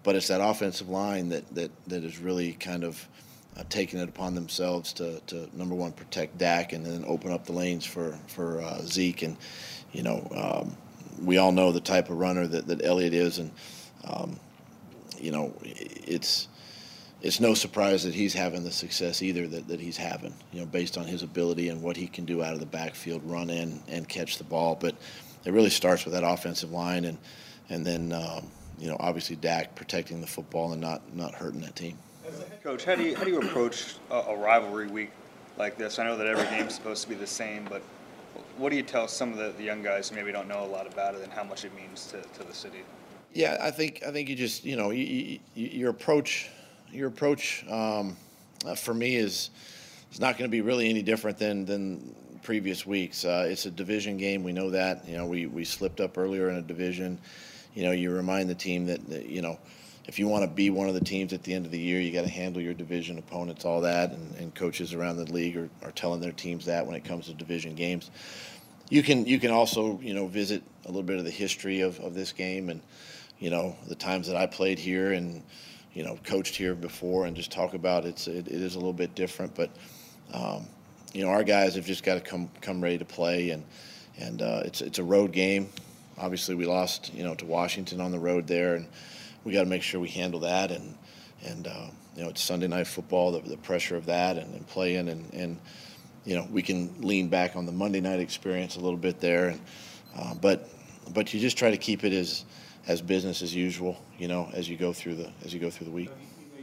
But 0.03 0.15
it's 0.15 0.27
that 0.27 0.41
offensive 0.41 0.89
line 0.89 1.29
that 1.29 1.53
that, 1.55 1.71
that 1.87 2.03
is 2.03 2.19
really 2.19 2.53
kind 2.53 2.83
of 2.83 3.07
uh, 3.55 3.63
taking 3.69 3.99
it 3.99 4.09
upon 4.09 4.35
themselves 4.35 4.93
to, 4.93 5.19
to 5.27 5.49
number 5.53 5.75
one 5.75 5.91
protect 5.91 6.37
Dak 6.37 6.73
and 6.73 6.85
then 6.85 7.05
open 7.07 7.31
up 7.31 7.45
the 7.45 7.53
lanes 7.53 7.85
for 7.85 8.17
for 8.27 8.61
uh, 8.61 8.81
Zeke 8.81 9.23
and 9.23 9.37
you 9.91 10.03
know 10.03 10.27
um, 10.35 10.77
we 11.23 11.37
all 11.37 11.51
know 11.51 11.71
the 11.71 11.79
type 11.79 12.09
of 12.09 12.17
runner 12.17 12.47
that, 12.47 12.67
that 12.67 12.83
Elliott 12.83 13.13
is 13.13 13.39
and 13.39 13.51
um, 14.05 14.39
you 15.19 15.31
know 15.31 15.53
it's 15.63 16.47
it's 17.23 17.39
no 17.39 17.53
surprise 17.53 18.03
that 18.03 18.13
he's 18.13 18.33
having 18.33 18.65
the 18.65 18.71
success 18.71 19.21
either 19.21 19.47
that, 19.47 19.69
that 19.69 19.79
he's 19.79 19.95
having, 19.95 20.33
you 20.51 20.59
know, 20.59 20.65
based 20.65 20.97
on 20.97 21.05
his 21.05 21.23
ability 21.23 21.69
and 21.69 21.81
what 21.81 21.95
he 21.95 22.05
can 22.05 22.25
do 22.25 22.43
out 22.43 22.53
of 22.53 22.59
the 22.59 22.65
backfield, 22.65 23.21
run 23.23 23.49
in 23.49 23.81
and 23.87 24.09
catch 24.09 24.37
the 24.37 24.43
ball. 24.43 24.75
But 24.75 24.95
it 25.45 25.53
really 25.53 25.69
starts 25.69 26.03
with 26.03 26.13
that 26.13 26.25
offensive 26.25 26.71
line 26.71 27.05
and 27.05 27.17
and 27.69 27.85
then 27.85 28.11
um, 28.11 28.51
you 28.79 28.87
know 28.87 28.97
obviously 28.99 29.35
Dak 29.35 29.75
protecting 29.75 30.21
the 30.21 30.27
football 30.27 30.71
and 30.71 30.81
not 30.81 31.01
not 31.15 31.33
hurting 31.33 31.61
that 31.61 31.75
team. 31.75 31.97
Coach, 32.63 32.85
how 32.85 32.95
do 32.95 33.03
you 33.03 33.15
how 33.15 33.23
do 33.23 33.31
you 33.31 33.41
approach 33.41 33.95
a, 34.09 34.15
a 34.15 34.37
rivalry 34.37 34.87
week 34.87 35.11
like 35.57 35.77
this? 35.77 35.99
I 35.99 36.05
know 36.05 36.17
that 36.17 36.27
every 36.27 36.45
game's 36.45 36.75
supposed 36.75 37.03
to 37.03 37.09
be 37.09 37.15
the 37.15 37.27
same, 37.27 37.65
but 37.69 37.81
what 38.57 38.69
do 38.69 38.75
you 38.75 38.83
tell 38.83 39.07
some 39.07 39.31
of 39.31 39.37
the, 39.37 39.53
the 39.57 39.63
young 39.63 39.83
guys 39.83 40.09
who 40.09 40.15
maybe 40.15 40.31
don't 40.31 40.47
know 40.47 40.63
a 40.63 40.67
lot 40.67 40.91
about 40.91 41.15
it 41.15 41.21
and 41.21 41.31
how 41.31 41.43
much 41.43 41.65
it 41.65 41.75
means 41.75 42.05
to, 42.07 42.21
to 42.21 42.47
the 42.47 42.53
city? 42.53 42.83
Yeah, 43.33 43.57
I 43.59 43.71
think 43.71 44.03
I 44.07 44.11
think 44.11 44.29
you 44.29 44.35
just 44.35 44.63
you 44.63 44.75
know 44.75 44.91
you, 44.91 45.39
you, 45.55 45.67
your 45.67 45.89
approach 45.89 46.49
your 46.91 47.07
approach 47.07 47.65
um, 47.69 48.15
uh, 48.65 48.75
for 48.75 48.93
me 48.93 49.15
is 49.15 49.49
is 50.11 50.19
not 50.19 50.37
going 50.37 50.49
to 50.49 50.51
be 50.51 50.61
really 50.61 50.89
any 50.89 51.01
different 51.01 51.37
than 51.37 51.65
than 51.65 52.15
previous 52.43 52.85
weeks. 52.85 53.25
Uh, 53.25 53.47
it's 53.49 53.65
a 53.65 53.71
division 53.71 54.17
game. 54.17 54.43
We 54.43 54.53
know 54.53 54.69
that. 54.69 55.07
You 55.07 55.17
know, 55.17 55.25
we 55.25 55.47
we 55.47 55.65
slipped 55.65 55.99
up 55.99 56.17
earlier 56.17 56.49
in 56.49 56.57
a 56.57 56.61
division. 56.61 57.19
You 57.73 57.83
know, 57.83 57.91
you 57.91 58.11
remind 58.11 58.49
the 58.49 58.55
team 58.55 58.87
that, 58.87 59.07
that 59.09 59.27
you 59.27 59.41
know 59.41 59.59
if 60.05 60.19
you 60.19 60.27
want 60.27 60.43
to 60.43 60.49
be 60.49 60.69
one 60.69 60.87
of 60.87 60.93
the 60.93 61.03
teams 61.03 61.33
at 61.33 61.43
the 61.43 61.53
end 61.53 61.65
of 61.65 61.71
the 61.71 61.79
year, 61.79 61.99
you 61.99 62.11
got 62.11 62.23
to 62.23 62.29
handle 62.29 62.61
your 62.61 62.73
division 62.73 63.17
opponents, 63.17 63.63
all 63.63 63.81
that, 63.81 64.11
and, 64.11 64.35
and 64.35 64.53
coaches 64.53 64.93
around 64.93 65.15
the 65.17 65.31
league 65.31 65.55
are, 65.55 65.69
are 65.81 65.91
telling 65.91 66.19
their 66.19 66.33
teams 66.33 66.65
that 66.65 66.85
when 66.85 66.95
it 66.95 67.05
comes 67.05 67.27
to 67.27 67.33
division 67.33 67.75
games. 67.75 68.11
You 68.89 69.01
can 69.01 69.25
you 69.25 69.39
can 69.39 69.51
also 69.51 69.99
you 70.01 70.13
know 70.13 70.27
visit 70.27 70.61
a 70.85 70.87
little 70.87 71.03
bit 71.03 71.17
of 71.17 71.25
the 71.25 71.31
history 71.31 71.81
of, 71.81 71.99
of 71.99 72.13
this 72.13 72.31
game 72.31 72.69
and 72.69 72.81
you 73.39 73.49
know 73.49 73.75
the 73.87 73.95
times 73.95 74.27
that 74.27 74.35
I 74.35 74.45
played 74.45 74.77
here 74.77 75.13
and 75.13 75.41
you 75.93 76.03
know, 76.03 76.17
coached 76.23 76.55
here 76.55 76.73
before 76.73 77.25
and 77.25 77.35
just 77.35 77.51
talk 77.51 77.73
about 77.73 78.05
it's 78.05 78.27
it, 78.27 78.47
it 78.47 78.61
is 78.61 78.75
a 78.75 78.79
little 78.79 78.93
bit 78.93 79.15
different, 79.15 79.55
but 79.55 79.69
um, 80.33 80.65
you 81.13 81.23
know, 81.23 81.29
our 81.29 81.43
guys 81.43 81.75
have 81.75 81.85
just 81.85 82.03
got 82.03 82.15
to 82.15 82.21
come 82.21 82.49
come 82.61 82.81
ready 82.81 82.97
to 82.97 83.05
play, 83.05 83.51
and 83.51 83.63
and 84.17 84.41
uh, 84.41 84.63
it's 84.65 84.81
it's 84.81 84.99
a 84.99 85.03
road 85.03 85.31
game. 85.31 85.69
Obviously, 86.17 86.55
we 86.55 86.65
lost 86.65 87.13
you 87.13 87.23
know 87.23 87.35
to 87.35 87.45
Washington 87.45 88.01
on 88.01 88.11
the 88.11 88.19
road 88.19 88.47
there, 88.47 88.75
and 88.75 88.87
we 89.43 89.53
got 89.53 89.63
to 89.63 89.69
make 89.69 89.81
sure 89.81 89.99
we 89.99 90.09
handle 90.09 90.41
that, 90.41 90.71
and 90.71 90.97
and 91.45 91.67
uh, 91.67 91.87
you 92.15 92.23
know 92.23 92.29
it's 92.29 92.41
Sunday 92.41 92.67
night 92.67 92.87
football, 92.87 93.31
the, 93.31 93.41
the 93.41 93.57
pressure 93.57 93.95
of 93.95 94.05
that, 94.05 94.37
and, 94.37 94.53
and 94.53 94.67
playing, 94.67 95.09
and 95.09 95.33
and 95.33 95.59
you 96.25 96.35
know 96.35 96.47
we 96.51 96.61
can 96.61 96.93
lean 97.01 97.29
back 97.29 97.55
on 97.55 97.65
the 97.65 97.71
Monday 97.71 98.01
night 98.01 98.19
experience 98.19 98.75
a 98.75 98.79
little 98.79 98.97
bit 98.97 99.19
there, 99.19 99.49
and 99.49 99.61
uh, 100.17 100.33
but 100.35 100.69
but 101.13 101.33
you 101.33 101.39
just 101.39 101.57
try 101.57 101.71
to 101.71 101.77
keep 101.77 102.03
it 102.03 102.13
as 102.13 102.45
as 102.87 103.01
business 103.01 103.41
as 103.41 103.55
usual, 103.55 103.97
you 104.19 104.27
know, 104.27 104.49
as 104.53 104.69
you 104.69 104.77
go 104.77 104.93
through 104.93 105.15
the 105.15 105.31
as 105.43 105.53
you 105.53 105.59
go 105.59 105.69
through 105.69 105.85
the 105.85 105.91
week. 105.91 106.11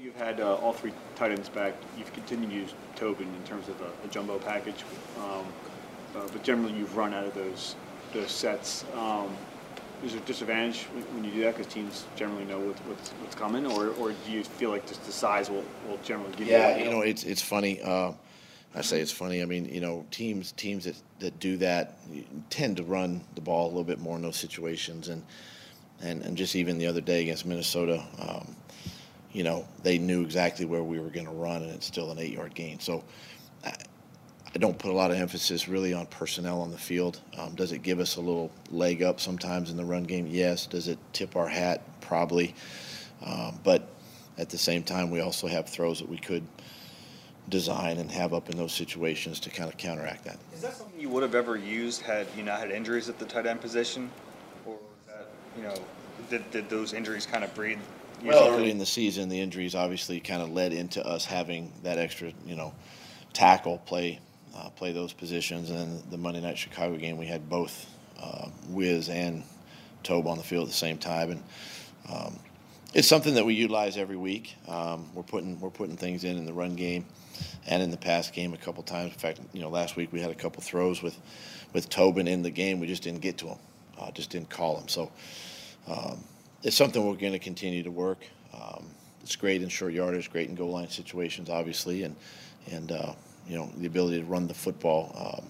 You've 0.00 0.16
had 0.16 0.40
uh, 0.40 0.56
all 0.56 0.72
three 0.72 0.92
tight 1.16 1.32
ends 1.32 1.48
back. 1.48 1.74
You've 1.96 2.12
continued 2.12 2.50
to 2.50 2.56
use 2.56 2.74
Tobin 2.96 3.28
in 3.28 3.42
terms 3.44 3.68
of 3.68 3.80
a, 3.80 3.90
a 4.04 4.08
jumbo 4.10 4.38
package, 4.38 4.84
um, 5.18 5.44
uh, 6.14 6.26
but 6.32 6.42
generally 6.42 6.72
you've 6.74 6.96
run 6.96 7.14
out 7.14 7.24
of 7.24 7.34
those 7.34 7.74
those 8.12 8.30
sets. 8.30 8.84
Um, 8.94 9.36
is 10.04 10.12
there 10.12 10.22
a 10.22 10.24
disadvantage 10.24 10.84
when 11.12 11.24
you 11.24 11.30
do 11.30 11.40
that 11.42 11.56
because 11.56 11.72
teams 11.72 12.06
generally 12.16 12.44
know 12.44 12.58
what, 12.58 12.78
what's, 12.86 13.10
what's 13.10 13.34
coming, 13.34 13.66
or, 13.66 13.88
or 14.00 14.12
do 14.12 14.32
you 14.32 14.42
feel 14.42 14.70
like 14.70 14.86
just 14.86 15.04
the 15.04 15.12
size 15.12 15.50
will, 15.50 15.64
will 15.86 15.98
generally 16.02 16.32
give 16.36 16.46
yeah, 16.46 16.70
you? 16.70 16.78
Yeah, 16.78 16.84
you 16.84 16.90
know, 16.90 17.00
it's 17.02 17.24
it's 17.24 17.42
funny. 17.42 17.82
Uh, 17.82 18.12
I 18.74 18.80
say 18.82 19.00
it's 19.00 19.12
funny. 19.12 19.42
I 19.42 19.44
mean, 19.44 19.66
you 19.66 19.80
know, 19.80 20.06
teams 20.10 20.52
teams 20.52 20.84
that, 20.84 20.96
that 21.18 21.38
do 21.38 21.56
that 21.58 21.98
tend 22.48 22.78
to 22.78 22.82
run 22.84 23.20
the 23.34 23.40
ball 23.40 23.66
a 23.66 23.68
little 23.68 23.84
bit 23.84 23.98
more 23.98 24.16
in 24.16 24.22
those 24.22 24.36
situations, 24.36 25.08
and 25.08 25.22
and, 26.02 26.22
and 26.22 26.36
just 26.36 26.56
even 26.56 26.78
the 26.78 26.86
other 26.86 27.02
day 27.02 27.20
against 27.22 27.44
Minnesota, 27.44 28.02
um, 28.18 28.56
you 29.32 29.42
know, 29.42 29.66
they 29.82 29.98
knew 29.98 30.22
exactly 30.22 30.64
where 30.64 30.82
we 30.82 30.98
were 30.98 31.10
going 31.10 31.26
to 31.26 31.32
run, 31.32 31.62
and 31.62 31.72
it's 31.72 31.86
still 31.86 32.10
an 32.10 32.18
eight-yard 32.18 32.54
gain. 32.54 32.80
So 32.80 33.04
I, 34.54 34.58
don't 34.58 34.78
put 34.78 34.90
a 34.90 34.94
lot 34.94 35.10
of 35.10 35.16
emphasis 35.16 35.68
really 35.68 35.92
on 35.92 36.06
personnel 36.06 36.60
on 36.60 36.70
the 36.70 36.78
field. 36.78 37.20
Um, 37.38 37.54
does 37.54 37.72
it 37.72 37.82
give 37.82 38.00
us 38.00 38.16
a 38.16 38.20
little 38.20 38.50
leg 38.70 39.02
up 39.02 39.20
sometimes 39.20 39.70
in 39.70 39.76
the 39.76 39.84
run 39.84 40.04
game? 40.04 40.26
Yes. 40.26 40.66
Does 40.66 40.88
it 40.88 40.98
tip 41.12 41.36
our 41.36 41.48
hat? 41.48 41.82
Probably. 42.00 42.54
Um, 43.24 43.58
but 43.62 43.88
at 44.38 44.50
the 44.50 44.58
same 44.58 44.82
time, 44.82 45.10
we 45.10 45.20
also 45.20 45.46
have 45.46 45.68
throws 45.68 45.98
that 46.00 46.08
we 46.08 46.18
could 46.18 46.46
design 47.48 47.98
and 47.98 48.10
have 48.10 48.32
up 48.32 48.48
in 48.48 48.56
those 48.56 48.72
situations 48.72 49.40
to 49.40 49.50
kind 49.50 49.70
of 49.70 49.76
counteract 49.76 50.24
that. 50.24 50.38
Is 50.54 50.62
that 50.62 50.76
something 50.76 50.98
you 51.00 51.08
would 51.10 51.22
have 51.22 51.34
ever 51.34 51.56
used 51.56 52.02
had 52.02 52.26
you 52.36 52.42
not 52.42 52.60
had 52.60 52.70
injuries 52.70 53.08
at 53.08 53.18
the 53.18 53.24
tight 53.24 53.46
end 53.46 53.60
position? 53.60 54.10
Or 54.64 54.78
that, 55.06 55.28
you 55.56 55.62
know, 55.62 55.74
did, 56.28 56.48
did 56.50 56.70
those 56.70 56.92
injuries 56.92 57.26
kind 57.26 57.44
of 57.44 57.54
breed? 57.54 57.78
Well, 58.24 58.54
early 58.54 58.70
in 58.70 58.78
the 58.78 58.86
season, 58.86 59.28
the 59.28 59.40
injuries 59.40 59.74
obviously 59.74 60.20
kind 60.20 60.42
of 60.42 60.50
led 60.50 60.72
into 60.72 61.04
us 61.06 61.24
having 61.24 61.72
that 61.82 61.98
extra, 61.98 62.32
you 62.46 62.54
know, 62.54 62.74
tackle 63.32 63.78
play, 63.78 64.20
uh, 64.56 64.70
play 64.70 64.92
those 64.92 65.12
positions. 65.12 65.70
And 65.70 66.02
the 66.10 66.16
Monday 66.16 66.40
night 66.40 66.58
Chicago 66.58 66.96
game, 66.96 67.16
we 67.16 67.26
had 67.26 67.48
both 67.48 67.86
uh, 68.20 68.48
Wiz 68.68 69.08
and 69.08 69.42
Tobe 70.02 70.26
on 70.26 70.38
the 70.38 70.44
field 70.44 70.64
at 70.64 70.68
the 70.70 70.76
same 70.76 70.98
time, 70.98 71.30
and 71.30 71.42
um, 72.08 72.38
it's 72.94 73.06
something 73.06 73.34
that 73.34 73.44
we 73.44 73.54
utilize 73.54 73.96
every 73.96 74.16
week. 74.16 74.56
Um, 74.66 75.08
we're 75.14 75.22
putting 75.22 75.60
we're 75.60 75.70
putting 75.70 75.96
things 75.96 76.24
in 76.24 76.36
in 76.36 76.46
the 76.46 76.52
run 76.52 76.74
game, 76.74 77.04
and 77.66 77.82
in 77.82 77.90
the 77.90 77.96
pass 77.96 78.30
game 78.30 78.52
a 78.52 78.56
couple 78.56 78.82
times. 78.82 79.12
In 79.12 79.18
fact, 79.18 79.40
you 79.52 79.60
know, 79.60 79.68
last 79.68 79.96
week 79.96 80.12
we 80.12 80.20
had 80.20 80.30
a 80.30 80.34
couple 80.34 80.62
throws 80.62 81.02
with 81.02 81.16
with 81.72 81.88
Tobin 81.88 82.26
in 82.26 82.42
the 82.42 82.50
game. 82.50 82.80
We 82.80 82.86
just 82.86 83.02
didn't 83.02 83.20
get 83.20 83.38
to 83.38 83.48
him, 83.48 83.58
uh, 83.98 84.10
just 84.10 84.30
didn't 84.30 84.50
call 84.50 84.78
him. 84.78 84.88
So 84.88 85.10
um, 85.86 86.24
it's 86.62 86.76
something 86.76 87.06
we're 87.06 87.14
going 87.14 87.32
to 87.32 87.38
continue 87.38 87.82
to 87.82 87.90
work. 87.90 88.18
Um, 88.52 88.86
it's 89.22 89.36
great 89.36 89.62
in 89.62 89.68
short 89.68 89.92
yardage, 89.92 90.30
great 90.30 90.48
in 90.48 90.54
goal 90.54 90.70
line 90.70 90.88
situations, 90.88 91.50
obviously, 91.50 92.02
and 92.02 92.16
and 92.70 92.92
uh, 92.92 93.12
you 93.46 93.56
know 93.56 93.70
the 93.78 93.86
ability 93.86 94.20
to 94.20 94.26
run 94.26 94.46
the 94.46 94.54
football 94.54 95.12
um, 95.16 95.46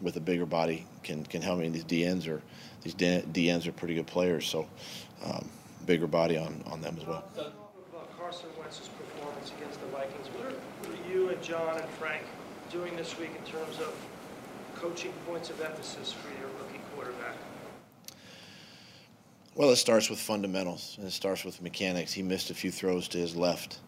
with 0.00 0.16
a 0.16 0.20
bigger 0.20 0.46
body 0.46 0.86
can 1.02 1.24
can 1.24 1.42
help. 1.42 1.58
me. 1.58 1.64
mean, 1.64 1.72
these 1.72 1.84
DNs 1.84 2.28
are 2.28 2.42
these 2.82 2.94
DNs 2.94 3.66
are 3.66 3.72
pretty 3.72 3.94
good 3.94 4.06
players, 4.06 4.46
so 4.46 4.66
um, 5.24 5.48
bigger 5.86 6.06
body 6.06 6.36
on 6.36 6.62
on 6.66 6.80
them 6.80 6.96
as 7.00 7.06
well. 7.06 7.24
About 7.34 8.18
Carson 8.18 8.48
Wentz's 8.58 8.88
performance 8.88 9.52
against 9.58 9.80
the 9.80 9.86
Vikings. 9.88 10.28
What 10.28 10.46
are, 10.46 10.54
what 10.54 10.98
are 10.98 11.12
you 11.12 11.30
and 11.30 11.42
John 11.42 11.78
and 11.78 11.88
Frank 11.90 12.22
doing 12.70 12.94
this 12.96 13.18
week 13.18 13.30
in 13.36 13.44
terms 13.50 13.78
of 13.78 13.94
coaching 14.76 15.12
points 15.26 15.50
of 15.50 15.60
emphasis 15.60 16.12
for 16.12 16.28
your 16.40 16.48
rookie 16.58 16.80
quarterback? 16.94 17.36
Well, 19.54 19.70
it 19.70 19.76
starts 19.76 20.08
with 20.08 20.18
fundamentals, 20.18 20.94
and 20.98 21.06
it 21.06 21.10
starts 21.10 21.44
with 21.44 21.60
mechanics. 21.60 22.12
He 22.12 22.22
missed 22.22 22.50
a 22.50 22.54
few 22.54 22.70
throws 22.70 23.08
to 23.08 23.18
his 23.18 23.36
left, 23.36 23.80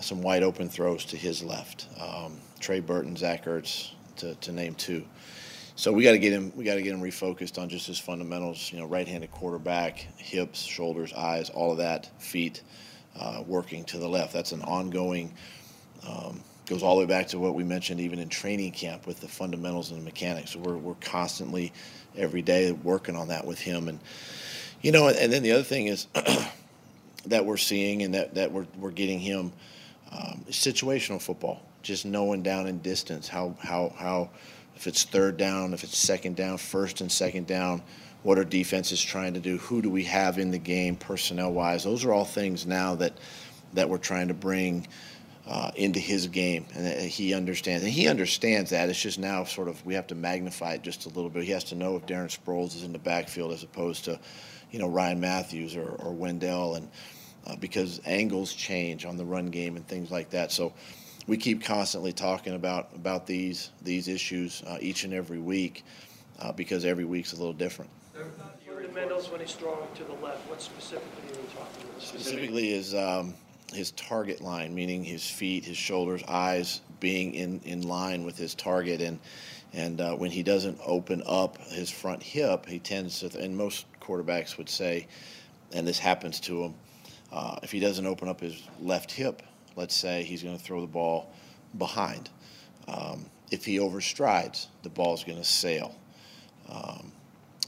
some 0.00 0.22
wide 0.22 0.42
open 0.42 0.68
throws 0.68 1.04
to 1.06 1.16
his 1.16 1.42
left. 1.42 1.86
Um, 2.00 2.38
Trey 2.60 2.80
Burton, 2.80 3.16
Zach 3.16 3.44
Ertz, 3.44 3.90
to, 4.16 4.34
to 4.36 4.52
name 4.52 4.74
two. 4.74 5.04
So 5.76 5.92
we 5.92 6.04
got 6.04 6.12
to 6.12 6.18
get 6.18 6.32
him. 6.32 6.52
We 6.54 6.64
got 6.64 6.74
to 6.74 6.82
get 6.82 6.92
him 6.92 7.00
refocused 7.00 7.60
on 7.60 7.68
just 7.68 7.86
his 7.86 7.98
fundamentals. 7.98 8.72
You 8.72 8.78
know, 8.78 8.86
right-handed 8.86 9.30
quarterback, 9.32 9.98
hips, 10.18 10.62
shoulders, 10.62 11.12
eyes, 11.12 11.50
all 11.50 11.72
of 11.72 11.78
that, 11.78 12.10
feet, 12.22 12.62
uh, 13.18 13.42
working 13.46 13.84
to 13.86 13.98
the 13.98 14.08
left. 14.08 14.32
That's 14.32 14.52
an 14.52 14.62
ongoing. 14.62 15.34
Um, 16.06 16.42
goes 16.66 16.82
all 16.82 16.96
the 16.96 17.00
way 17.00 17.06
back 17.06 17.28
to 17.28 17.38
what 17.38 17.54
we 17.54 17.64
mentioned 17.64 18.00
even 18.00 18.18
in 18.18 18.28
training 18.28 18.72
camp 18.72 19.06
with 19.06 19.20
the 19.20 19.28
fundamentals 19.28 19.90
and 19.90 20.00
the 20.00 20.04
mechanics. 20.04 20.52
So 20.52 20.60
we're 20.60 20.76
we're 20.76 20.94
constantly, 20.94 21.72
every 22.16 22.42
day, 22.42 22.70
working 22.72 23.16
on 23.16 23.28
that 23.28 23.44
with 23.44 23.58
him 23.58 23.88
and 23.88 23.98
you 24.84 24.92
know, 24.92 25.08
and 25.08 25.32
then 25.32 25.42
the 25.42 25.52
other 25.52 25.62
thing 25.62 25.86
is 25.86 26.06
that 27.26 27.46
we're 27.46 27.56
seeing 27.56 28.02
and 28.02 28.12
that, 28.12 28.34
that 28.34 28.52
we're, 28.52 28.66
we're 28.78 28.90
getting 28.90 29.18
him 29.18 29.50
um, 30.14 30.44
situational 30.48 31.20
football, 31.20 31.62
just 31.82 32.06
knowing 32.06 32.42
down 32.42 32.66
in 32.66 32.78
distance 32.78 33.28
how, 33.28 33.56
how, 33.60 33.92
how, 33.96 34.30
if 34.76 34.86
it's 34.86 35.04
third 35.04 35.36
down, 35.36 35.74
if 35.74 35.84
it's 35.84 35.96
second 35.96 36.36
down, 36.36 36.58
first 36.58 37.00
and 37.00 37.10
second 37.10 37.46
down, 37.46 37.82
what 38.22 38.38
are 38.38 38.44
defenses 38.44 39.02
trying 39.02 39.34
to 39.34 39.40
do? 39.40 39.58
Who 39.58 39.82
do 39.82 39.90
we 39.90 40.04
have 40.04 40.38
in 40.38 40.50
the 40.50 40.58
game 40.58 40.96
personnel 40.96 41.52
wise? 41.52 41.84
Those 41.84 42.04
are 42.04 42.12
all 42.12 42.24
things 42.24 42.66
now 42.66 42.94
that, 42.96 43.18
that 43.74 43.88
we're 43.88 43.98
trying 43.98 44.28
to 44.28 44.34
bring 44.34 44.86
uh, 45.46 45.70
into 45.76 46.00
his 46.00 46.26
game, 46.28 46.64
and 46.74 47.02
he 47.02 47.34
understands. 47.34 47.84
And 47.84 47.92
he 47.92 48.08
understands 48.08 48.70
that. 48.70 48.88
It's 48.88 49.00
just 49.00 49.18
now 49.18 49.44
sort 49.44 49.68
of 49.68 49.84
we 49.84 49.94
have 49.94 50.06
to 50.06 50.14
magnify 50.14 50.74
it 50.74 50.82
just 50.82 51.04
a 51.06 51.10
little 51.10 51.28
bit. 51.28 51.44
He 51.44 51.52
has 51.52 51.64
to 51.64 51.74
know 51.74 51.96
if 51.96 52.06
Darren 52.06 52.34
Sproles 52.34 52.74
is 52.74 52.82
in 52.82 52.92
the 52.92 52.98
backfield 52.98 53.52
as 53.52 53.62
opposed 53.62 54.04
to 54.06 54.18
you 54.70 54.78
know 54.78 54.88
Ryan 54.88 55.20
Mathews 55.20 55.76
or, 55.76 55.90
or 55.90 56.12
Wendell, 56.12 56.76
and 56.76 56.88
uh, 57.46 57.56
because 57.56 58.00
angles 58.06 58.52
change 58.52 59.04
on 59.04 59.16
the 59.16 59.24
run 59.24 59.46
game 59.46 59.76
and 59.76 59.86
things 59.86 60.10
like 60.10 60.30
that. 60.30 60.52
So 60.52 60.72
we 61.26 61.36
keep 61.36 61.62
constantly 61.62 62.12
talking 62.12 62.54
about 62.54 62.90
about 62.94 63.26
these 63.26 63.70
these 63.82 64.08
issues 64.08 64.62
uh, 64.66 64.78
each 64.80 65.04
and 65.04 65.14
every 65.14 65.38
week 65.38 65.84
uh, 66.40 66.52
because 66.52 66.84
every 66.84 67.04
week's 67.04 67.32
a 67.32 67.36
little 67.36 67.52
different. 67.52 67.90
Fundamentals 68.94 69.30
when 69.30 69.40
he's 69.40 69.54
throwing 69.54 69.88
to 69.96 70.04
the 70.04 70.12
left. 70.24 70.48
What 70.48 70.62
specifically 70.62 71.22
are 71.28 71.40
you 71.40 71.48
talking 71.48 71.90
about? 71.90 72.02
Specifically 72.02 72.72
is 72.72 72.94
um, 72.94 73.34
his 73.72 73.90
target 73.92 74.40
line, 74.40 74.72
meaning 74.72 75.02
his 75.02 75.28
feet, 75.28 75.64
his 75.64 75.76
shoulders, 75.76 76.22
eyes 76.28 76.80
being 77.00 77.34
in, 77.34 77.60
in 77.64 77.82
line 77.82 78.24
with 78.24 78.36
his 78.36 78.54
target, 78.54 79.00
and 79.00 79.18
and 79.72 80.00
uh, 80.00 80.14
when 80.14 80.30
he 80.30 80.44
doesn't 80.44 80.78
open 80.86 81.24
up 81.26 81.58
his 81.58 81.90
front 81.90 82.22
hip, 82.22 82.66
he 82.66 82.78
tends 82.78 83.18
to, 83.20 83.36
and 83.36 83.56
most 83.56 83.86
quarterbacks 84.00 84.56
would 84.58 84.68
say, 84.68 85.08
and 85.72 85.86
this 85.88 85.98
happens 85.98 86.38
to 86.40 86.62
him, 86.62 86.74
uh, 87.34 87.56
if 87.64 87.72
he 87.72 87.80
doesn't 87.80 88.06
open 88.06 88.28
up 88.28 88.40
his 88.40 88.62
left 88.80 89.10
hip, 89.10 89.42
let's 89.74 89.94
say 89.94 90.22
he's 90.22 90.42
going 90.42 90.56
to 90.56 90.62
throw 90.62 90.80
the 90.80 90.86
ball 90.86 91.32
behind. 91.76 92.30
Um, 92.86 93.26
if 93.50 93.64
he 93.64 93.78
overstrides, 93.78 94.68
the 94.84 94.88
ball's 94.88 95.24
going 95.24 95.38
to 95.38 95.44
sail. 95.44 95.96
Um, 96.68 97.10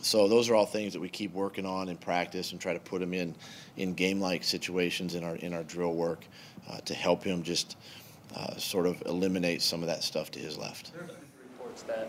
so 0.02 0.28
those 0.28 0.49
are 0.49 0.54
all 0.54 0.66
things 0.66 0.92
that 0.92 1.00
we 1.00 1.08
keep 1.08 1.32
working 1.32 1.66
on 1.66 1.88
in 1.88 1.96
practice 1.96 2.52
and 2.52 2.61
try 2.61 2.73
to 2.75 2.78
put 2.78 3.02
him 3.02 3.12
in 3.12 3.35
in 3.76 3.92
game-like 3.94 4.44
situations 4.44 5.16
in 5.16 5.25
our 5.25 5.35
in 5.37 5.52
our 5.52 5.64
drill 5.64 5.94
work 5.94 6.25
uh, 6.70 6.78
to 6.85 6.94
help 6.94 7.25
him 7.25 7.42
just 7.42 7.76
uh, 8.37 8.56
sort 8.56 8.87
of 8.87 9.02
eliminate 9.06 9.62
some 9.62 9.82
of 9.82 9.88
that 9.88 10.04
stuff 10.04 10.30
to 10.30 10.38
his 10.38 10.56
left. 10.56 10.92
Reports 11.58 11.82
that 11.82 12.08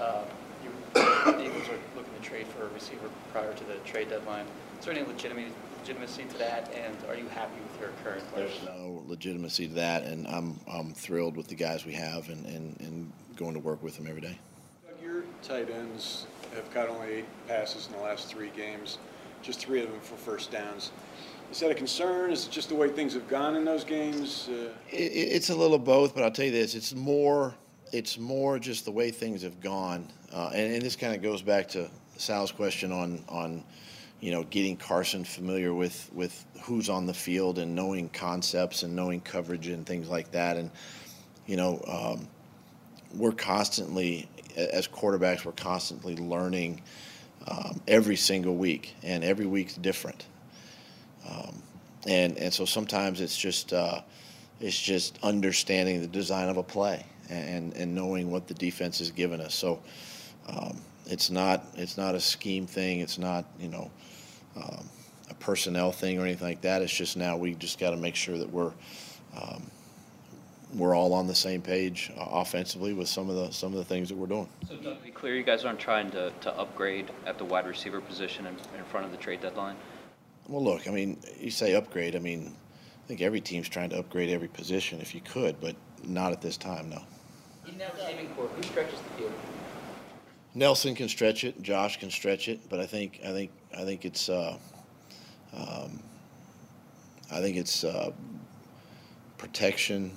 uh, 0.00 0.22
you, 0.62 0.70
the 0.94 1.44
Eagles 1.44 1.68
are 1.68 1.96
looking 1.96 2.14
to 2.14 2.22
trade 2.22 2.46
for 2.46 2.66
a 2.66 2.68
receiver 2.68 3.10
prior 3.32 3.52
to 3.52 3.64
the 3.64 3.74
trade 3.84 4.10
deadline. 4.10 4.46
Is 4.78 4.84
there 4.84 4.94
any 4.94 5.04
legitimacy 5.04 5.52
legitimacy 5.84 6.24
to 6.24 6.38
that, 6.38 6.72
and 6.74 6.96
are 7.10 7.14
you 7.14 7.28
happy 7.28 7.60
with 7.60 7.78
your 7.78 7.90
current 8.02 8.26
players? 8.32 8.52
There's 8.64 8.78
no 8.78 9.02
legitimacy 9.06 9.68
to 9.68 9.74
that, 9.74 10.04
and 10.04 10.26
I'm 10.26 10.58
I'm 10.66 10.94
thrilled 10.94 11.36
with 11.36 11.48
the 11.48 11.54
guys 11.54 11.84
we 11.84 11.92
have 11.92 12.30
and, 12.30 12.46
and, 12.46 12.80
and 12.80 13.12
going 13.36 13.52
to 13.52 13.60
work 13.60 13.82
with 13.82 13.98
them 13.98 14.06
every 14.06 14.22
day. 14.22 14.38
Your 15.02 15.24
tight 15.42 15.68
ends 15.68 16.26
have 16.54 16.72
caught 16.72 16.88
only 16.88 17.08
eight 17.08 17.24
passes 17.46 17.88
in 17.88 17.92
the 17.92 18.02
last 18.02 18.28
three 18.28 18.50
games, 18.56 18.96
just 19.42 19.60
three 19.60 19.82
of 19.82 19.90
them 19.90 20.00
for 20.00 20.16
first 20.16 20.50
downs. 20.50 20.90
Is 21.52 21.60
that 21.60 21.70
a 21.70 21.74
concern? 21.74 22.30
Is 22.30 22.46
it 22.46 22.50
just 22.50 22.70
the 22.70 22.74
way 22.74 22.88
things 22.88 23.12
have 23.12 23.28
gone 23.28 23.54
in 23.54 23.66
those 23.66 23.84
games? 23.84 24.48
Uh, 24.48 24.70
it, 24.90 24.96
it's 24.96 25.50
a 25.50 25.54
little 25.54 25.78
both, 25.78 26.14
but 26.14 26.24
I'll 26.24 26.30
tell 26.30 26.46
you 26.46 26.50
this: 26.50 26.74
it's 26.74 26.94
more, 26.94 27.54
it's 27.92 28.16
more 28.16 28.58
just 28.58 28.86
the 28.86 28.92
way 28.92 29.10
things 29.10 29.42
have 29.42 29.60
gone, 29.60 30.08
uh, 30.32 30.50
and, 30.54 30.72
and, 30.72 30.82
this 30.82 30.96
kind 30.96 31.14
of 31.14 31.20
goes 31.20 31.42
back 31.42 31.68
to 31.68 31.90
Sal's 32.16 32.52
question 32.52 32.90
on 32.90 33.22
on, 33.28 33.62
you 34.20 34.30
know, 34.30 34.42
getting 34.44 34.76
Carson 34.76 35.24
familiar 35.24 35.74
with 35.74 36.10
with 36.12 36.44
who's 36.62 36.88
on 36.88 37.06
the 37.06 37.14
field 37.14 37.58
and 37.58 37.74
knowing 37.74 38.08
concepts 38.08 38.82
and 38.82 38.94
knowing 38.96 39.20
coverage 39.20 39.68
and 39.68 39.86
things 39.86 40.08
like 40.08 40.30
that, 40.32 40.56
and 40.56 40.70
you 41.46 41.56
know, 41.56 41.82
um, 41.86 42.28
we're 43.14 43.32
constantly 43.32 44.28
as 44.56 44.88
quarterbacks, 44.88 45.44
we're 45.44 45.52
constantly 45.52 46.16
learning 46.16 46.80
um, 47.48 47.80
every 47.86 48.16
single 48.16 48.56
week, 48.56 48.94
and 49.02 49.24
every 49.24 49.46
week's 49.46 49.74
different. 49.74 50.26
Um, 51.28 51.62
and 52.06 52.38
and 52.38 52.52
so 52.52 52.64
sometimes 52.64 53.20
it's 53.20 53.36
just 53.36 53.72
uh, 53.72 54.00
it's 54.60 54.80
just 54.80 55.18
understanding 55.22 56.00
the 56.00 56.06
design 56.06 56.48
of 56.48 56.56
a 56.56 56.62
play 56.62 57.04
and 57.28 57.74
and 57.74 57.94
knowing 57.94 58.30
what 58.30 58.46
the 58.46 58.54
defense 58.54 58.98
has 58.98 59.10
given 59.10 59.40
us. 59.40 59.54
So 59.54 59.80
um, 60.48 60.80
it's 61.06 61.30
not 61.30 61.64
it's 61.74 61.96
not 61.96 62.14
a 62.14 62.20
scheme 62.20 62.66
thing. 62.66 63.00
It's 63.00 63.18
not 63.18 63.44
you 63.58 63.68
know 63.68 63.90
um, 64.56 64.88
a 65.30 65.34
personnel 65.34 65.92
thing 65.92 66.18
or 66.18 66.22
anything 66.22 66.48
like 66.48 66.62
that. 66.62 66.82
It's 66.82 66.94
just 66.94 67.16
now 67.16 67.36
we 67.36 67.54
just 67.54 67.78
got 67.78 67.90
to 67.90 67.96
make 67.96 68.14
sure 68.14 68.38
that 68.38 68.50
we're 68.50 68.72
um, 69.36 69.70
we're 70.74 70.94
all 70.94 71.12
on 71.12 71.26
the 71.26 71.34
same 71.34 71.62
page 71.62 72.10
uh, 72.18 72.26
offensively 72.32 72.92
with 72.92 73.08
some 73.08 73.30
of 73.30 73.36
the 73.36 73.50
some 73.52 73.72
of 73.72 73.78
the 73.78 73.84
things 73.84 74.08
that 74.08 74.16
we're 74.16 74.26
doing. 74.26 74.48
So 74.68 74.76
to 74.76 74.96
be 75.04 75.10
clear, 75.10 75.34
you 75.34 75.42
guys 75.42 75.64
aren't 75.64 75.78
trying 75.78 76.10
to, 76.12 76.32
to 76.40 76.58
upgrade 76.58 77.10
at 77.26 77.38
the 77.38 77.44
wide 77.44 77.66
receiver 77.66 78.00
position 78.00 78.46
in, 78.46 78.54
in 78.76 78.84
front 78.84 79.06
of 79.06 79.12
the 79.12 79.18
trade 79.18 79.40
deadline. 79.40 79.76
Well, 80.48 80.62
look, 80.62 80.88
I 80.88 80.90
mean, 80.90 81.18
you 81.38 81.50
say 81.50 81.74
upgrade. 81.74 82.16
I 82.16 82.18
mean, 82.18 82.54
I 83.02 83.06
think 83.06 83.22
every 83.22 83.40
team's 83.40 83.68
trying 83.68 83.90
to 83.90 83.98
upgrade 83.98 84.30
every 84.30 84.48
position 84.48 85.00
if 85.00 85.14
you 85.14 85.20
could, 85.20 85.60
but 85.60 85.74
not 86.04 86.32
at 86.32 86.42
this 86.42 86.56
time, 86.56 86.90
no. 86.90 87.02
In 87.66 87.78
that 87.78 87.94
receiving 87.94 88.28
corps, 88.30 88.48
who 88.48 88.62
stretches 88.62 88.98
the 88.98 89.22
field? 89.22 89.32
Nelson 90.54 90.94
can 90.94 91.08
stretch 91.08 91.42
it. 91.44 91.60
Josh 91.62 91.98
can 91.98 92.10
stretch 92.10 92.48
it, 92.48 92.60
but 92.68 92.78
I 92.78 92.86
think 92.86 93.20
I 93.24 93.32
think 93.32 93.50
I 93.76 93.84
think 93.84 94.04
it's 94.04 94.28
uh, 94.28 94.56
um, 95.52 96.00
I 97.30 97.40
think 97.40 97.56
it's 97.56 97.82
uh, 97.82 98.12
protection 99.36 100.16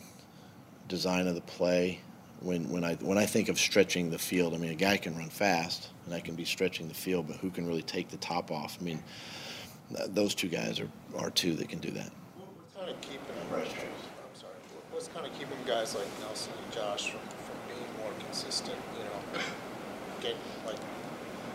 design 0.88 1.28
of 1.28 1.36
the 1.36 1.42
play. 1.42 2.02
When, 2.40 2.70
when 2.70 2.84
I 2.84 2.94
when 2.96 3.18
I 3.18 3.26
think 3.26 3.50
of 3.50 3.58
stretching 3.58 4.12
the 4.12 4.20
field, 4.20 4.54
I 4.54 4.58
mean 4.58 4.70
a 4.70 4.76
guy 4.76 4.98
can 4.98 5.18
run 5.18 5.30
fast 5.30 5.90
and 6.06 6.14
I 6.14 6.20
can 6.20 6.36
be 6.36 6.46
stretching 6.46 6.88
the 6.88 6.94
field, 6.94 7.28
but 7.28 7.38
who 7.38 7.50
can 7.50 7.68
really 7.68 7.82
take 7.82 8.10
the 8.10 8.18
top 8.18 8.52
off? 8.52 8.78
I 8.80 8.84
mean, 8.84 9.04
th- 9.96 10.10
those 10.14 10.36
two 10.36 10.48
guys 10.48 10.80
are, 10.80 10.90
are 11.18 11.32
two 11.32 11.56
that 11.56 11.68
can 11.68 11.80
do 11.80 11.90
that. 11.92 12.12
What's 12.36 12.76
kind 12.76 12.90
of 12.92 13.02
keeping 13.02 13.20
I'm 13.52 13.60
sorry. 14.40 14.54
What's 14.92 15.08
kind 15.08 15.26
of 15.26 15.34
keeping 15.34 15.58
guys 15.66 15.96
like 15.96 16.06
Nelson 16.22 16.54
and 16.64 16.74
Josh 16.74 17.10
from, 17.10 17.22
from 17.22 17.58
being 17.68 17.90
more 17.98 18.12
consistent? 18.20 18.78
You 19.00 19.40
know, 19.40 19.44
like. 20.66 20.78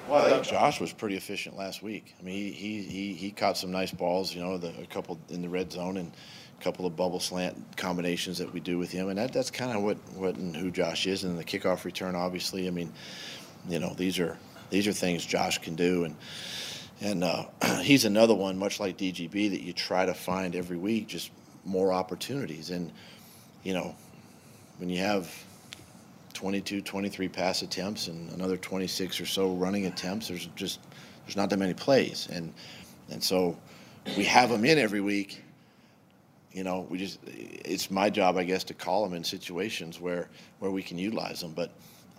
Well, 0.08 0.26
I 0.26 0.30
think 0.30 0.44
Josh 0.44 0.80
was 0.80 0.92
pretty 0.92 1.16
efficient 1.16 1.56
last 1.56 1.82
week. 1.82 2.14
I 2.18 2.22
mean, 2.22 2.34
he 2.34 2.50
he 2.52 2.82
he, 2.82 3.12
he 3.14 3.30
caught 3.30 3.56
some 3.56 3.70
nice 3.70 3.92
balls. 3.92 4.34
You 4.34 4.42
know, 4.42 4.58
the, 4.58 4.72
a 4.80 4.86
couple 4.86 5.18
in 5.28 5.42
the 5.42 5.48
red 5.48 5.72
zone 5.72 5.96
and 5.96 6.12
a 6.58 6.62
couple 6.62 6.86
of 6.86 6.96
bubble 6.96 7.20
slant 7.20 7.76
combinations 7.76 8.38
that 8.38 8.52
we 8.52 8.60
do 8.60 8.78
with 8.78 8.90
him, 8.90 9.08
and 9.08 9.18
that, 9.18 9.32
that's 9.32 9.50
kind 9.50 9.76
of 9.76 9.82
what, 9.82 9.96
what 10.14 10.36
and 10.36 10.56
who 10.56 10.70
Josh 10.70 11.06
is. 11.06 11.24
And 11.24 11.38
the 11.38 11.44
kickoff 11.44 11.84
return, 11.84 12.14
obviously, 12.14 12.66
I 12.66 12.70
mean, 12.70 12.92
you 13.68 13.78
know, 13.78 13.94
these 13.94 14.18
are 14.18 14.38
these 14.70 14.86
are 14.88 14.92
things 14.92 15.24
Josh 15.24 15.58
can 15.58 15.76
do, 15.76 16.04
and 16.04 16.16
and 17.00 17.24
uh, 17.24 17.46
he's 17.82 18.04
another 18.04 18.34
one, 18.34 18.58
much 18.58 18.80
like 18.80 18.96
DGB, 18.96 19.50
that 19.50 19.62
you 19.62 19.72
try 19.72 20.06
to 20.06 20.14
find 20.14 20.54
every 20.56 20.76
week, 20.76 21.08
just 21.08 21.30
more 21.64 21.92
opportunities. 21.92 22.70
And 22.70 22.92
you 23.62 23.74
know, 23.74 23.94
when 24.78 24.88
you 24.88 24.98
have 24.98 25.32
22, 26.42 26.80
23 26.80 27.28
pass 27.28 27.62
attempts 27.62 28.08
and 28.08 28.28
another 28.32 28.56
26 28.56 29.20
or 29.20 29.26
so 29.26 29.52
running 29.52 29.86
attempts, 29.86 30.26
there's 30.26 30.46
just 30.56 30.80
there's 31.24 31.36
not 31.36 31.48
that 31.50 31.56
many 31.56 31.72
plays, 31.72 32.26
and 32.32 32.52
and 33.12 33.22
so 33.22 33.56
we 34.16 34.24
have 34.24 34.50
them 34.50 34.64
in 34.64 34.76
every 34.76 35.00
week. 35.00 35.44
You 36.50 36.64
know, 36.64 36.84
we 36.90 36.98
just 36.98 37.20
it's 37.24 37.92
my 37.92 38.10
job, 38.10 38.36
I 38.38 38.42
guess, 38.42 38.64
to 38.64 38.74
call 38.74 39.04
them 39.04 39.14
in 39.14 39.22
situations 39.22 40.00
where 40.00 40.28
where 40.58 40.72
we 40.72 40.82
can 40.82 40.98
utilize 40.98 41.40
them. 41.40 41.52
But 41.52 41.70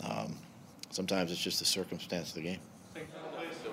um, 0.02 0.38
sometimes 0.90 1.30
it's 1.30 1.42
just 1.42 1.60
the 1.60 1.66
circumstance 1.66 2.30
of 2.30 2.36
the 2.36 2.44
game. 2.44 2.60
The 2.94 3.02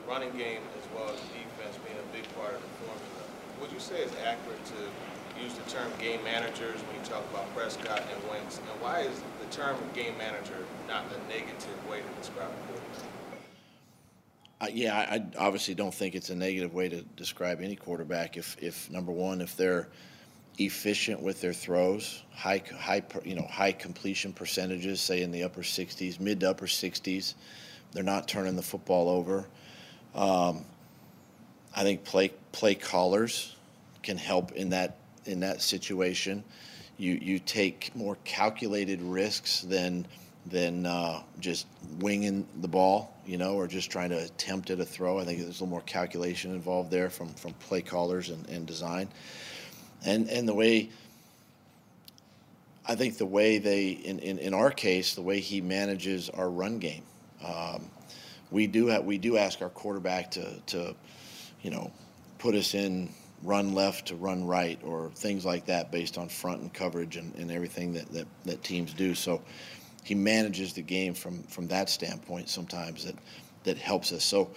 running 0.09 0.33
game 0.33 0.62
as 0.76 0.88
well 0.97 1.09
as 1.11 1.21
defense 1.21 1.78
being 1.87 1.97
a 1.97 2.12
big 2.12 2.26
part 2.35 2.54
of 2.54 2.61
the 2.61 2.69
formula. 2.83 3.23
Would 3.61 3.71
you 3.71 3.78
say 3.78 4.02
it's 4.02 4.16
accurate 4.26 4.64
to 4.64 5.19
use 5.42 5.54
the 5.54 5.70
term 5.70 5.90
game 5.99 6.23
managers 6.25 6.80
when 6.80 6.97
you 6.97 7.04
talk 7.04 7.25
about 7.30 7.54
Prescott 7.54 8.02
and 8.12 8.30
Wentz? 8.30 8.59
And 8.59 8.66
why 8.80 9.00
is 9.00 9.20
the 9.40 9.47
term 9.56 9.76
game 9.94 10.16
manager 10.18 10.54
not 10.88 11.04
a 11.06 11.28
negative 11.28 11.88
way 11.88 12.00
to 12.00 12.20
describe 12.20 12.49
a 12.49 12.73
quarterback? 12.73 13.11
Uh, 14.61 14.66
yeah, 14.73 14.97
I, 14.97 15.14
I 15.14 15.25
obviously 15.38 15.75
don't 15.75 15.94
think 15.94 16.14
it's 16.14 16.30
a 16.30 16.35
negative 16.35 16.75
way 16.75 16.88
to 16.88 17.02
describe 17.16 17.61
any 17.62 17.76
quarterback. 17.76 18.37
If, 18.37 18.56
if 18.62 18.90
number 18.90 19.12
one, 19.12 19.40
if 19.40 19.56
they're 19.56 19.88
efficient 20.59 21.23
with 21.23 21.40
their 21.40 21.54
throws, 21.54 22.23
high, 22.35 22.62
high, 22.76 23.02
you 23.25 23.35
know, 23.35 23.47
high 23.50 23.73
completion 23.73 24.32
percentages, 24.32 25.00
say 25.00 25.23
in 25.23 25.30
the 25.30 25.44
upper 25.44 25.62
60s, 25.62 26.20
mid 26.20 26.40
to 26.40 26.50
upper 26.50 26.66
60s, 26.66 27.35
they're 27.92 28.02
not 28.02 28.28
turning 28.28 28.56
the 28.56 28.62
football 28.62 29.09
over. 29.09 29.47
Um, 30.14 30.64
I 31.75 31.82
think 31.82 32.04
play 32.04 32.32
play 32.52 32.75
callers 32.75 33.54
can 34.02 34.16
help 34.16 34.52
in 34.52 34.70
that 34.70 34.97
in 35.30 35.40
that 35.40 35.62
situation. 35.62 36.44
You 36.99 37.12
you 37.14 37.38
take 37.38 37.92
more 37.94 38.16
calculated 38.25 39.00
risks 39.02 39.62
than 39.62 40.06
than 40.46 40.87
uh, 40.87 41.22
just 41.38 41.66
winging 41.99 42.46
the 42.60 42.68
ball, 42.68 43.14
you 43.26 43.38
know, 43.38 43.54
or 43.54 43.66
just 43.66 43.90
trying 43.90 44.10
to 44.10 44.18
attempt 44.18 44.70
at 44.70 44.80
a 44.80 44.84
throw. 44.84 45.18
I 45.18 45.25
think 45.25 45.38
there's 45.38 45.60
a 45.60 45.64
little 45.64 45.66
more 45.68 45.82
calculation 45.82 46.52
involved 46.52 46.90
there 46.90 47.10
from 47.10 47.28
from 47.34 47.52
play 47.54 47.82
callers 47.82 48.30
and, 48.30 48.49
and 48.49 48.66
design, 48.66 49.08
and 50.04 50.28
and 50.28 50.49
the 50.49 50.54
way. 50.54 50.90
I 52.87 52.96
think 52.96 53.18
the 53.18 53.26
way 53.26 53.58
they, 53.58 53.90
in, 53.90 54.18
in, 54.18 54.38
in 54.38 54.52
our 54.52 54.70
case, 54.72 55.14
the 55.14 55.22
way 55.22 55.38
he 55.38 55.60
manages 55.60 56.28
our 56.30 56.50
run 56.50 56.78
game, 56.80 57.04
um, 57.44 57.88
we 58.50 58.66
do 58.66 58.87
have, 58.88 59.04
we 59.04 59.16
do 59.16 59.37
ask 59.37 59.62
our 59.62 59.68
quarterback 59.68 60.32
to, 60.32 60.58
to, 60.66 60.96
you 61.62 61.70
know, 61.70 61.92
put 62.38 62.56
us 62.56 62.75
in 62.75 63.10
run 63.42 63.75
left 63.75 64.09
to 64.09 64.16
run 64.16 64.44
right 64.44 64.78
or 64.85 65.11
things 65.14 65.44
like 65.44 65.66
that 65.66 65.90
based 65.90 66.18
on 66.18 66.28
front 66.28 66.61
and 66.61 66.73
coverage 66.73 67.16
and, 67.16 67.35
and 67.37 67.50
everything 67.50 67.92
that, 67.94 68.11
that, 68.12 68.26
that 68.44 68.62
teams 68.62 68.92
do. 68.92 69.14
So 69.14 69.40
he 70.04 70.14
manages 70.14 70.73
the 70.73 70.82
game 70.82 71.14
from, 71.14 71.42
from 71.44 71.66
that 71.68 71.88
standpoint 71.88 72.49
sometimes 72.49 73.04
that, 73.04 73.14
that 73.64 73.78
helps 73.78 74.12
us. 74.12 74.25
So, 74.25 74.50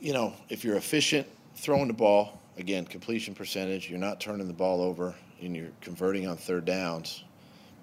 you 0.00 0.12
know, 0.12 0.32
if 0.48 0.64
you're 0.64 0.76
efficient 0.76 1.26
throwing 1.54 1.88
the 1.88 1.94
ball, 1.94 2.40
again, 2.56 2.84
completion 2.84 3.34
percentage, 3.34 3.88
you're 3.88 3.98
not 3.98 4.20
turning 4.20 4.46
the 4.46 4.54
ball 4.54 4.80
over 4.80 5.14
and 5.40 5.56
you're 5.56 5.70
converting 5.80 6.26
on 6.26 6.36
third 6.36 6.64
downs, 6.64 7.24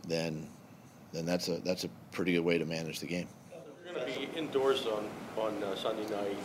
then 0.07 0.47
then 1.13 1.25
that's 1.25 1.47
a 1.47 1.57
that's 1.61 1.85
a 1.85 1.89
pretty 2.11 2.33
good 2.33 2.41
way 2.41 2.57
to 2.57 2.65
manage 2.65 2.99
the 2.99 3.05
game. 3.05 3.27
You're 3.85 3.93
going 3.93 4.13
to 4.13 4.19
be 4.19 4.37
indoors 4.37 4.85
on, 4.85 5.07
on 5.37 5.63
uh, 5.63 5.75
Sunday 5.75 6.03
night. 6.13 6.37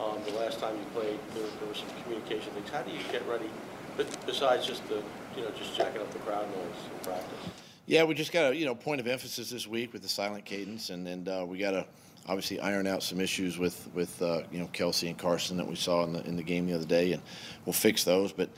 Um, 0.00 0.18
The 0.26 0.32
last 0.38 0.58
time 0.58 0.76
you 0.76 0.84
played, 0.92 1.18
there 1.34 1.46
there 1.60 1.68
were 1.68 1.74
some 1.74 1.88
communication 2.02 2.52
things. 2.52 2.70
How 2.70 2.82
do 2.82 2.90
you 2.90 2.98
get 3.12 3.26
ready, 3.28 3.48
but 3.96 4.06
besides 4.26 4.66
just 4.66 4.86
the, 4.88 5.02
you 5.36 5.42
know, 5.42 5.50
just 5.56 5.76
jacking 5.76 6.00
up 6.00 6.10
the 6.12 6.18
crowd 6.20 6.46
noise 6.48 6.80
in 6.92 7.04
practice? 7.04 7.50
Yeah, 7.86 8.04
we 8.04 8.14
just 8.14 8.32
got 8.32 8.52
a 8.52 8.56
you 8.56 8.64
know 8.64 8.74
point 8.74 9.00
of 9.00 9.06
emphasis 9.06 9.50
this 9.50 9.66
week 9.66 9.92
with 9.92 10.02
the 10.02 10.08
silent 10.08 10.44
cadence, 10.44 10.90
and 10.90 11.06
and 11.06 11.28
uh, 11.28 11.44
we 11.46 11.58
got 11.58 11.72
to 11.72 11.86
obviously 12.26 12.58
iron 12.60 12.86
out 12.86 13.02
some 13.02 13.20
issues 13.20 13.58
with 13.58 13.88
with 13.94 14.20
uh, 14.22 14.42
you 14.50 14.58
know 14.58 14.68
Kelce 14.72 15.08
and 15.08 15.18
Carson 15.18 15.56
that 15.58 15.66
we 15.66 15.76
saw 15.76 16.02
in 16.04 16.12
the 16.12 16.24
in 16.26 16.36
the 16.36 16.42
game 16.42 16.66
the 16.66 16.74
other 16.74 16.86
day, 16.86 17.12
and 17.12 17.22
we'll 17.64 17.72
fix 17.72 18.04
those. 18.04 18.32
But 18.32 18.48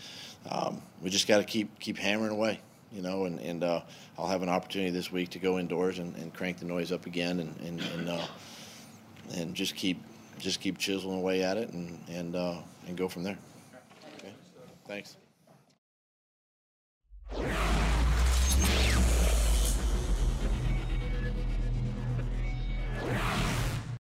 um, 0.51 0.81
we 1.03 1.11
just 1.11 1.27
got 1.27 1.39
to 1.39 1.45
keep 1.45 1.79
keep 1.81 1.99
hammering 1.99 2.33
away, 2.33 2.61
you 2.93 3.03
know. 3.03 3.25
And 3.25 3.41
and 3.41 3.65
uh, 3.65 3.83
I'll 4.17 4.29
have 4.29 4.43
an 4.43 4.49
opportunity 4.49 4.91
this 4.91 5.11
week 5.11 5.31
to 5.31 5.39
go 5.39 5.59
indoors 5.59 5.99
and, 5.99 6.15
and 6.17 6.33
crank 6.33 6.59
the 6.59 6.67
noise 6.67 6.93
up 6.93 7.07
again, 7.07 7.41
and 7.41 7.57
and 7.61 7.81
and, 7.81 8.09
uh, 8.09 8.27
and 9.35 9.55
just 9.55 9.75
keep 9.75 10.01
just 10.39 10.61
keep 10.61 10.79
chiseling 10.79 11.19
away 11.19 11.43
at 11.43 11.57
it, 11.57 11.71
and 11.71 11.99
and 12.09 12.37
uh, 12.37 12.57
and 12.87 12.97
go 12.97 13.09
from 13.09 13.23
there. 13.23 13.39
Okay, 14.19 14.33
thanks. 14.87 15.17